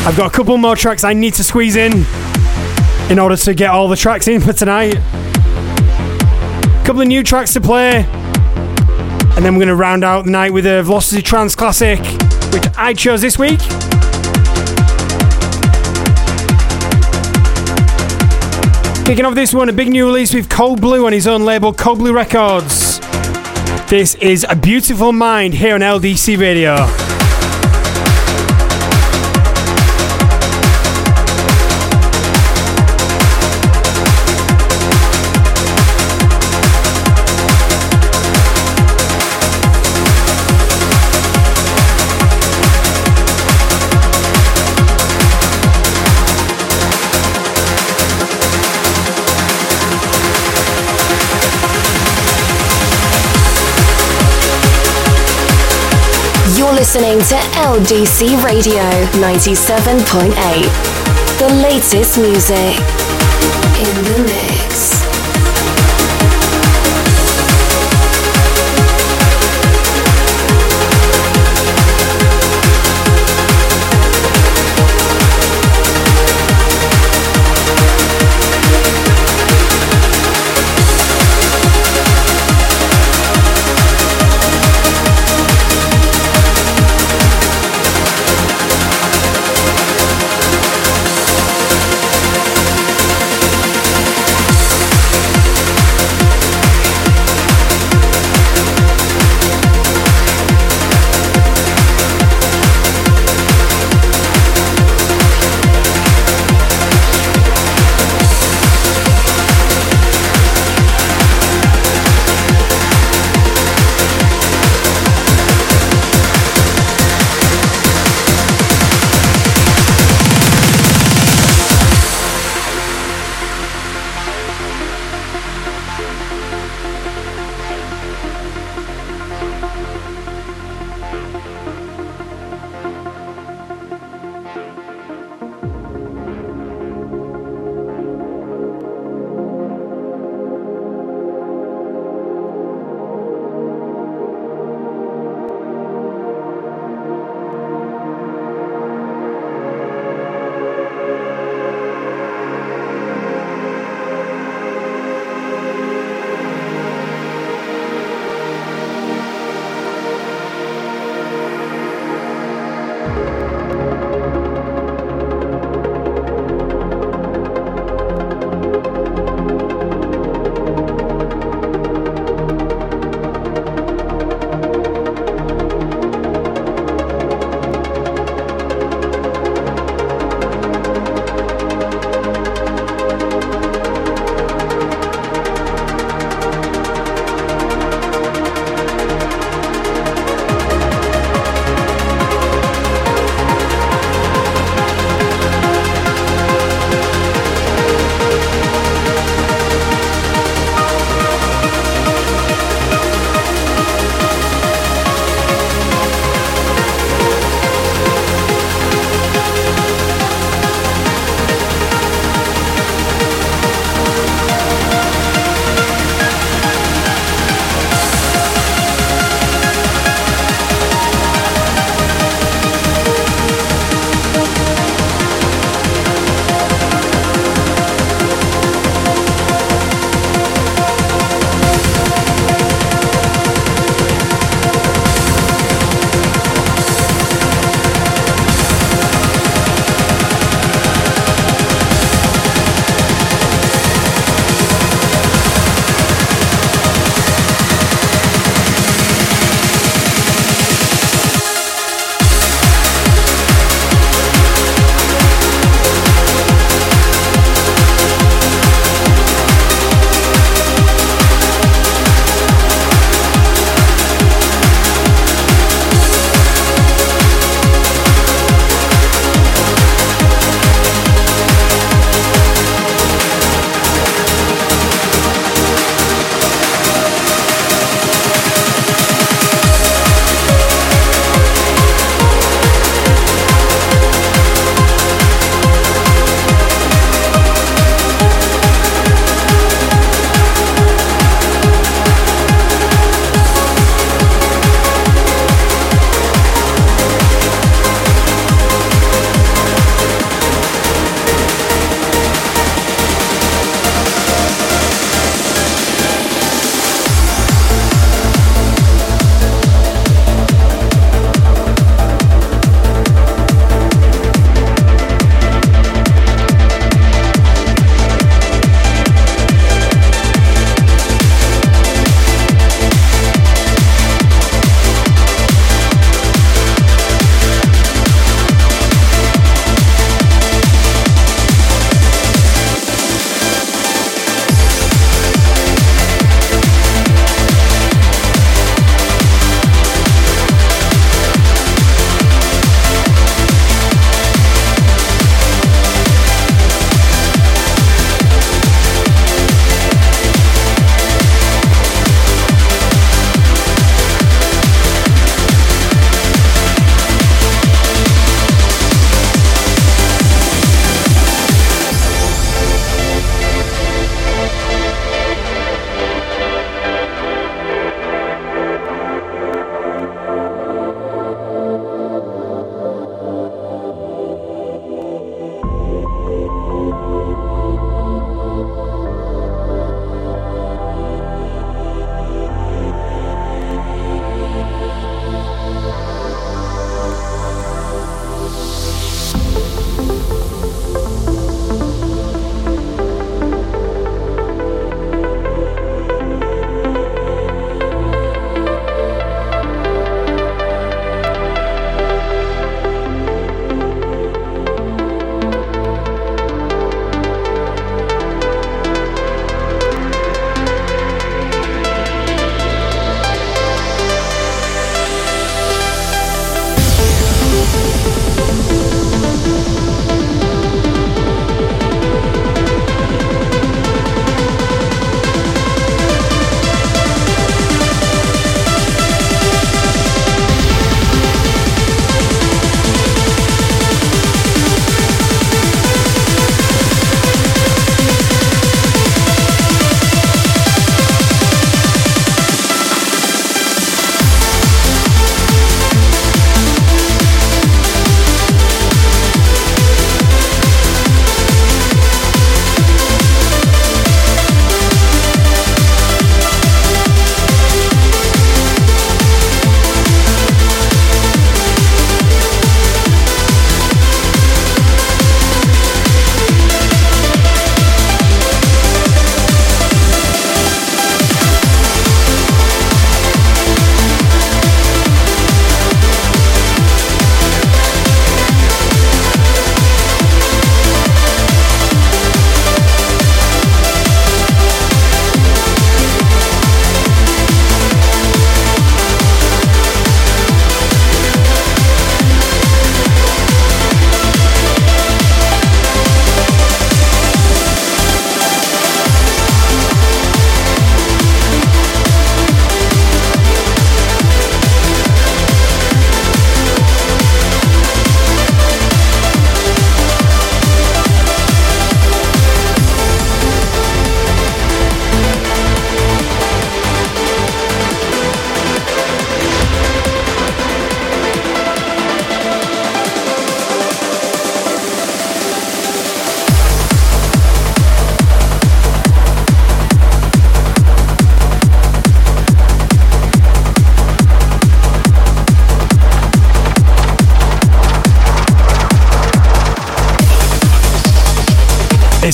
I've 0.04 0.16
got 0.16 0.26
a 0.26 0.30
couple 0.36 0.58
more 0.58 0.74
tracks 0.74 1.04
I 1.04 1.12
need 1.12 1.34
to 1.34 1.44
squeeze 1.44 1.76
in 1.76 2.04
in 3.10 3.20
order 3.20 3.36
to 3.36 3.54
get 3.54 3.70
all 3.70 3.86
the 3.86 3.96
tracks 3.96 4.26
in 4.26 4.40
for 4.40 4.52
tonight. 4.52 4.96
A 4.96 6.82
couple 6.84 7.00
of 7.00 7.06
new 7.06 7.22
tracks 7.22 7.52
to 7.52 7.60
play. 7.60 8.04
And 9.36 9.44
then 9.44 9.54
we're 9.54 9.60
going 9.60 9.68
to 9.68 9.76
round 9.76 10.02
out 10.02 10.24
the 10.24 10.32
night 10.32 10.52
with 10.52 10.66
a 10.66 10.82
Velocity 10.82 11.22
Trance 11.22 11.54
Classic, 11.54 12.00
which 12.52 12.64
I 12.76 12.92
chose 12.92 13.20
this 13.20 13.38
week. 13.38 13.60
Kicking 19.12 19.26
off 19.26 19.34
this 19.34 19.52
one, 19.52 19.68
a 19.68 19.74
big 19.74 19.90
new 19.90 20.06
release 20.06 20.32
with 20.32 20.48
Cold 20.48 20.80
Blue 20.80 21.04
on 21.04 21.12
his 21.12 21.26
own 21.26 21.44
label, 21.44 21.70
Cold 21.74 21.98
Blue 21.98 22.14
Records. 22.14 22.98
This 23.90 24.14
is 24.14 24.46
A 24.48 24.56
Beautiful 24.56 25.12
Mind 25.12 25.52
here 25.52 25.74
on 25.74 25.82
LDC 25.82 26.38
Radio. 26.38 27.11
Listening 56.82 57.20
to 57.20 57.36
LDC 57.62 58.42
Radio 58.42 58.82
97.8. 59.22 60.34
The 61.38 61.46
latest 61.62 62.18
music 62.18 62.76
in 63.78 64.04
the 64.04 64.18
mix. 64.24 64.51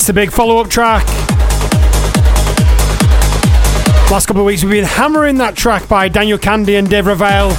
The 0.09 0.13
big 0.13 0.31
follow 0.31 0.57
up 0.57 0.71
track. 0.71 1.05
Last 4.09 4.25
couple 4.25 4.41
of 4.41 4.47
weeks 4.47 4.63
we've 4.63 4.71
been 4.71 4.83
hammering 4.83 5.37
that 5.37 5.55
track 5.55 5.87
by 5.87 6.09
Daniel 6.09 6.39
Kandi 6.39 6.79
and 6.79 6.89
Dave 6.89 7.05
Raval. 7.05 7.51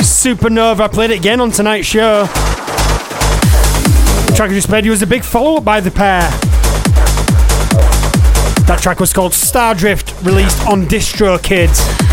Supernova. 0.00 0.80
I 0.80 0.88
played 0.88 1.12
it 1.12 1.18
again 1.20 1.40
on 1.40 1.52
tonight's 1.52 1.86
show. 1.86 2.24
The 4.24 4.32
track 4.34 4.50
I 4.50 4.54
just 4.54 4.66
played 4.66 4.84
you 4.84 4.90
was 4.90 5.02
a 5.02 5.06
big 5.06 5.22
follow 5.22 5.58
up 5.58 5.64
by 5.64 5.78
the 5.78 5.92
pair. 5.92 6.22
That 8.66 8.80
track 8.82 8.98
was 8.98 9.12
called 9.12 9.30
Stardrift, 9.30 10.26
released 10.26 10.66
on 10.66 10.86
DistroKid. 10.86 12.03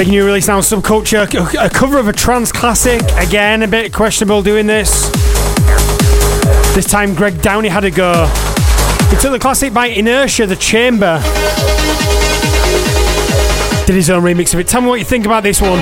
Big 0.00 0.08
new 0.08 0.24
release 0.24 0.48
now, 0.48 0.60
Subculture, 0.60 1.28
a 1.62 1.68
cover 1.68 1.98
of 1.98 2.08
a 2.08 2.12
trance 2.14 2.50
classic. 2.50 3.02
Again, 3.18 3.62
a 3.62 3.68
bit 3.68 3.92
questionable 3.92 4.42
doing 4.42 4.66
this. 4.66 5.10
This 6.74 6.86
time, 6.86 7.14
Greg 7.14 7.42
Downey 7.42 7.68
had 7.68 7.84
a 7.84 7.90
go. 7.90 8.26
He 9.10 9.16
took 9.16 9.32
the 9.32 9.38
classic 9.38 9.74
by 9.74 9.88
Inertia, 9.88 10.46
The 10.46 10.56
Chamber. 10.56 11.20
Did 13.86 13.94
his 13.94 14.08
own 14.08 14.22
remix 14.22 14.54
of 14.54 14.60
it. 14.60 14.68
Tell 14.68 14.80
me 14.80 14.86
what 14.86 15.00
you 15.00 15.04
think 15.04 15.26
about 15.26 15.42
this 15.42 15.60
one. 15.60 15.80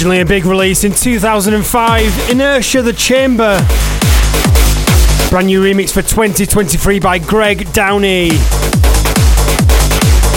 Originally 0.00 0.22
a 0.22 0.24
big 0.24 0.46
release 0.46 0.84
in 0.84 0.92
2005, 0.92 2.30
Inertia 2.30 2.80
the 2.80 2.94
Chamber. 2.94 3.58
Brand 5.28 5.48
new 5.48 5.62
remix 5.62 5.92
for 5.92 6.00
2023 6.00 6.98
by 7.00 7.18
Greg 7.18 7.70
Downey. 7.74 8.30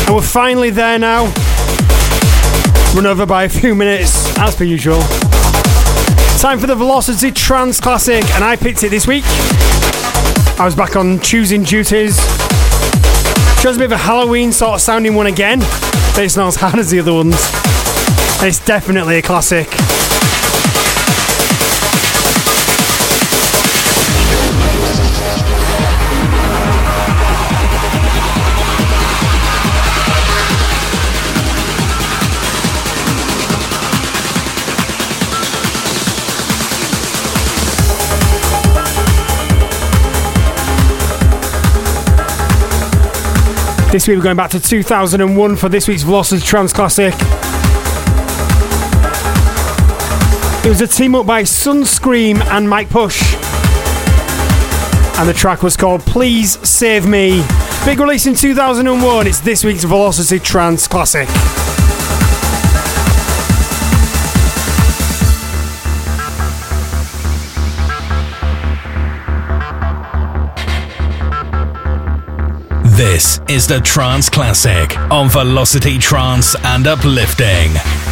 And 0.03 0.15
we're 0.15 0.21
finally 0.21 0.69
there 0.69 0.99
now. 0.99 1.31
Run 2.93 3.05
over 3.05 3.25
by 3.25 3.45
a 3.45 3.49
few 3.49 3.73
minutes, 3.73 4.37
as 4.37 4.53
per 4.53 4.65
usual. 4.65 4.99
Time 6.39 6.59
for 6.59 6.67
the 6.67 6.75
Velocity 6.75 7.31
Trance 7.31 7.79
Classic, 7.79 8.25
and 8.35 8.43
I 8.43 8.57
picked 8.57 8.83
it 8.83 8.89
this 8.89 9.07
week. 9.07 9.23
I 10.59 10.65
was 10.65 10.75
back 10.75 10.97
on 10.97 11.21
choosing 11.21 11.63
duties. 11.63 12.17
Chose 13.61 13.77
a 13.77 13.79
bit 13.79 13.85
of 13.85 13.93
a 13.93 13.97
Halloween 13.97 14.51
sort 14.51 14.73
of 14.73 14.81
sounding 14.81 15.15
one 15.15 15.27
again, 15.27 15.59
but 15.59 16.25
it's 16.25 16.35
not 16.35 16.49
as 16.49 16.55
hard 16.57 16.79
as 16.79 16.89
the 16.89 16.99
other 16.99 17.13
ones. 17.13 17.62
It's 18.41 18.59
definitely 18.65 19.19
a 19.19 19.21
classic. 19.21 19.69
This 43.93 44.07
week 44.07 44.17
we're 44.17 44.23
going 44.23 44.35
back 44.35 44.49
to 44.49 44.59
2001 44.59 45.55
for 45.55 45.69
this 45.69 45.87
week's 45.87 46.01
Velocity 46.01 46.41
Trance 46.43 46.73
Classic. 46.73 47.13
Was 50.73 50.81
a 50.81 50.87
team 50.87 51.13
up 51.13 51.27
by 51.27 51.43
Sunscreem 51.43 52.41
and 52.41 52.65
M.I.K.E. 52.65 52.89
Push. 52.89 53.35
And 55.19 55.29
the 55.29 55.33
track 55.35 55.61
was 55.61 55.77
called 55.77 56.01
Please 56.01 56.57
Save 56.67 57.05
Me. 57.05 57.45
Big 57.85 57.99
release 57.99 58.25
in 58.25 58.33
2001. 58.33 59.27
It's 59.27 59.39
this 59.39 59.63
week's 59.63 59.83
Velocity 59.83 60.39
Trance 60.39 60.87
Classic. 60.87 61.27
This 72.97 73.41
is 73.47 73.67
the 73.67 73.79
Trance 73.79 74.27
Classic 74.27 74.97
on 75.11 75.29
Velocity 75.29 75.99
Trance 75.99 76.55
and 76.65 76.87
Uplifting. 76.87 78.02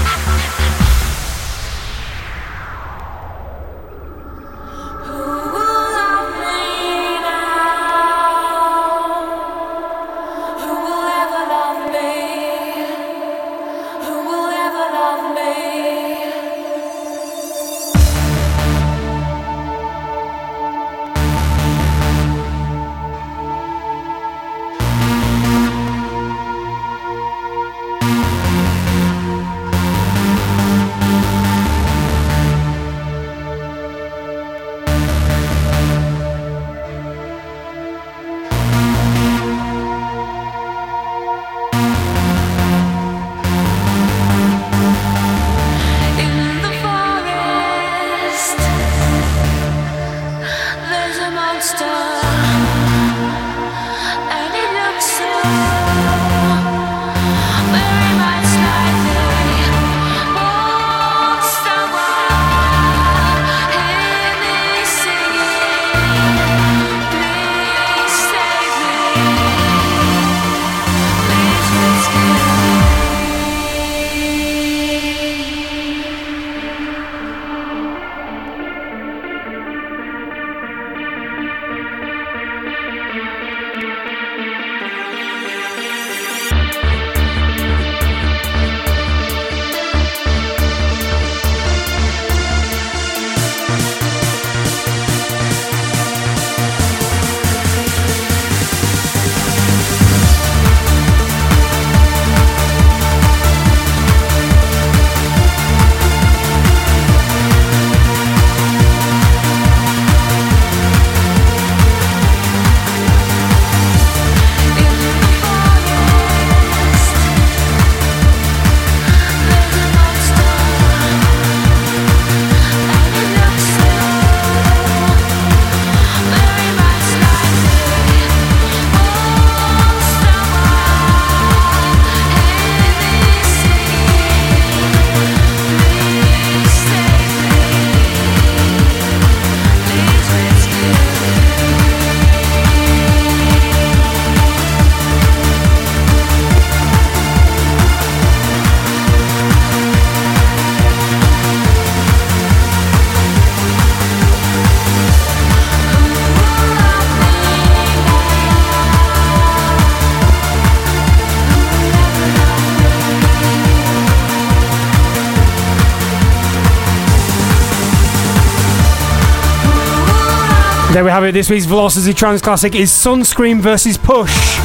There 171.01 171.05
we 171.07 171.11
have 171.13 171.23
it. 171.23 171.31
This 171.31 171.49
week's 171.49 171.65
Velocity 171.65 172.13
Trance 172.13 172.43
Classic 172.43 172.75
is 172.75 172.91
Sunscreem 172.91 173.59
versus 173.59 173.97
Push. 173.97 174.59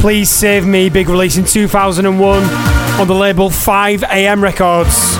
Please 0.00 0.28
Save 0.28 0.66
Me, 0.66 0.90
big 0.90 1.08
release 1.08 1.38
in 1.38 1.46
2001 1.46 2.42
on 3.00 3.06
the 3.06 3.14
label 3.14 3.48
5am 3.48 4.42
Records. 4.42 5.14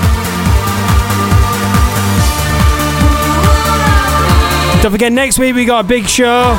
Don't 4.82 4.92
forget, 4.92 5.10
next 5.10 5.38
week 5.38 5.54
we 5.54 5.64
got 5.64 5.86
a 5.86 5.88
big 5.88 6.06
show. 6.06 6.52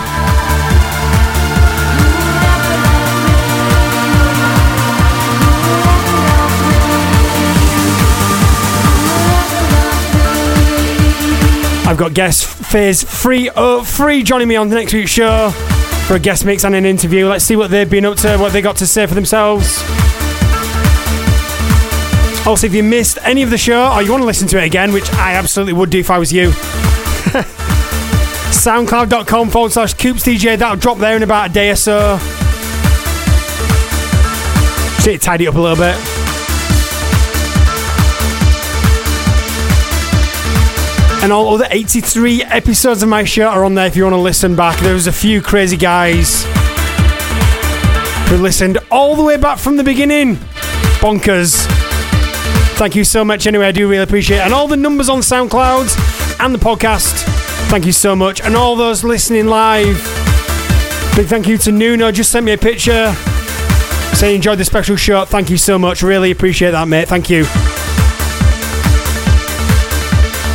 I've 11.86 11.98
got 11.98 12.15
guest 12.15 12.59
phase 12.70 13.04
free, 13.04 13.50
uh, 13.50 13.84
free 13.84 14.22
joining 14.22 14.48
me 14.48 14.56
on 14.56 14.70
the 14.70 14.76
next 14.76 14.94
week's 14.94 15.10
show 15.10 15.50
for 16.08 16.16
a 16.16 16.20
guest 16.20 16.46
mix 16.46 16.64
and 16.64 16.76
an 16.76 16.86
interview. 16.86 17.28
Let's 17.28 17.44
see 17.44 17.56
what 17.56 17.72
they've 17.72 17.90
been 17.90 18.06
up 18.06 18.18
to, 18.18 18.38
what 18.38 18.54
they 18.54 18.62
got 18.62 18.76
to 18.78 18.86
say 18.86 19.08
for 19.08 19.16
themselves. 19.16 19.82
Also, 22.46 22.68
if 22.68 22.76
you 22.76 22.84
missed 22.84 23.18
any 23.24 23.41
of 23.41 23.50
the 23.50 23.58
show 23.58 23.91
or 23.91 24.04
you 24.04 24.12
want 24.12 24.22
to 24.22 24.28
listen 24.28 24.48
to 24.50 24.62
it 24.62 24.66
again, 24.66 24.94
which 24.94 25.12
I 25.14 25.34
absolutely 25.34 25.74
would 25.74 25.90
do 25.90 26.00
if 26.00 26.12
I 26.12 26.20
was 26.20 26.32
you, 26.32 26.50
soundcloud.com 28.52 29.50
forward 29.50 29.72
slash 29.72 29.96
Coops 29.96 30.24
DJ. 30.24 30.58
That'll 30.58 30.78
drop 30.78 31.00
there 31.00 31.16
in 31.16 31.24
about 31.24 31.50
a 31.50 31.54
day 31.54 31.72
or 31.72 31.76
so. 31.76 32.20
Shit, 35.02 35.22
tidy 35.22 35.48
up 35.48 35.56
a 35.56 35.60
little 35.60 35.76
bit. 35.76 36.19
And 41.22 41.34
all 41.34 41.54
other 41.54 41.68
83 41.70 42.44
episodes 42.44 43.04
of 43.04 43.10
my 43.10 43.26
show 43.26 43.48
are 43.48 43.66
on 43.66 43.76
there 43.76 43.88
if 43.88 43.96
you 43.96 44.04
want 44.04 44.14
to 44.14 44.22
listen 44.22 44.56
back. 44.56 44.80
There 44.80 44.94
was 44.94 45.08
a 45.08 45.12
few 45.12 45.41
crazy 45.41 45.76
guys 45.76 46.46
who 48.30 48.38
listened 48.38 48.78
all 48.90 49.16
the 49.16 49.24
way 49.24 49.36
back 49.38 49.58
from 49.60 49.76
the 49.76 49.84
beginning. 49.84 50.36
Bonkers. 51.02 51.66
Thank 52.78 52.96
you 52.96 53.04
so 53.04 53.26
much 53.26 53.48
anyway, 53.48 53.68
I 53.68 53.72
do 53.74 53.90
really 53.90 54.04
appreciate 54.04 54.38
it. 54.38 54.41
And 54.41 54.54
all 54.54 54.68
the 54.68 54.78
numbers 54.78 55.10
on 55.10 55.20
SoundCloud 55.20 56.40
and 56.40 56.56
the 56.56 56.60
podcast, 56.60 57.24
thank 57.70 57.86
you 57.86 57.91
so 57.91 58.16
much. 58.16 58.41
And 58.41 58.56
all 58.56 58.78
those 58.78 59.04
listening 59.04 59.48
live, 59.48 59.98
big 61.18 61.28
thank 61.28 61.48
you 61.48 61.58
to 61.58 61.72
Nuno, 61.74 62.12
just 62.12 62.32
sent 62.32 62.46
me 62.46 62.54
a 62.54 62.58
picture 62.58 63.14
saying 64.14 64.32
you 64.32 64.36
enjoyed 64.38 64.60
the 64.60 64.66
special 64.66 64.96
show. 64.96 65.26
Thank 65.26 65.50
you 65.50 65.58
so 65.58 65.78
much, 65.78 66.02
really 66.02 66.32
appreciate 66.32 66.72
that, 66.72 66.88
mate. 66.88 67.10
Thank 67.10 67.30
you. 67.30 67.46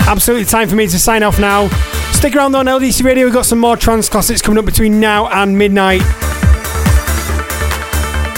Absolutely 0.07 0.45
time 0.45 0.69
for 0.69 0.77
me 0.77 0.87
to 0.87 0.99
sign 0.99 1.23
off 1.23 1.39
now. 1.39 1.69
Stick 2.13 2.37
around 2.37 2.55
on 2.55 2.67
LDC 2.67 3.03
Radio, 3.05 3.25
we've 3.25 3.35
got 3.35 3.47
some 3.47 3.59
more 3.59 3.77
trance 3.77 4.09
classics 4.09 4.41
coming 4.43 4.59
up 4.59 4.65
between 4.65 5.01
now 5.01 5.29
and 5.29 5.59
midnight. 5.59 6.03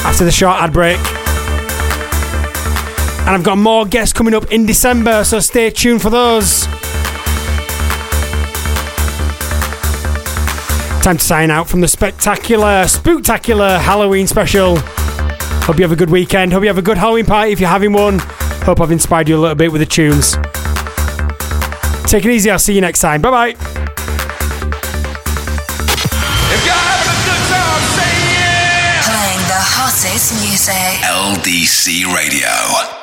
after 0.06 0.24
the 0.24 0.30
short 0.30 0.56
ad 0.62 0.72
break. 0.72 0.98
And 3.26 3.30
I've 3.34 3.42
got 3.42 3.58
more 3.58 3.84
guests 3.84 4.12
coming 4.12 4.34
up 4.34 4.52
in 4.52 4.64
December, 4.64 5.24
so 5.24 5.40
stay 5.40 5.68
tuned 5.68 6.00
for 6.00 6.10
those. 6.10 6.66
Time 11.02 11.18
to 11.18 11.24
sign 11.24 11.50
out 11.50 11.68
from 11.68 11.80
the 11.80 11.88
spectacular, 11.88 12.84
spooktacular 12.84 13.80
Halloween 13.80 14.28
special. 14.28 14.76
Hope 15.66 15.76
you 15.76 15.82
have 15.82 15.92
a 15.92 15.96
good 15.96 16.10
weekend. 16.10 16.52
Hope 16.52 16.62
you 16.62 16.68
have 16.68 16.78
a 16.78 16.82
good 16.82 16.98
Halloween 16.98 17.26
party 17.26 17.50
if 17.50 17.58
you're 17.58 17.68
having 17.68 17.92
one. 17.92 18.20
Hope 18.62 18.80
I've 18.80 18.92
inspired 18.92 19.28
you 19.28 19.36
a 19.36 19.40
little 19.40 19.56
bit 19.56 19.72
with 19.72 19.80
the 19.80 19.86
tunes. 19.86 20.36
Take 22.06 22.24
it 22.24 22.30
easy. 22.30 22.50
I'll 22.50 22.58
see 22.58 22.74
you 22.74 22.80
next 22.80 23.00
time. 23.00 23.20
Bye 23.20 23.30
bye. 23.30 23.48
If 23.48 23.56
you're 26.64 26.72
having 26.72 27.10
a 27.10 27.18
good 27.26 27.44
time, 27.50 27.82
say 27.98 28.14
yeah. 28.38 29.02
Playing 29.02 29.44
the 29.50 29.60
hottest 29.60 30.32
music. 30.40 31.02
LDC 31.02 32.06
Radio. 32.14 32.95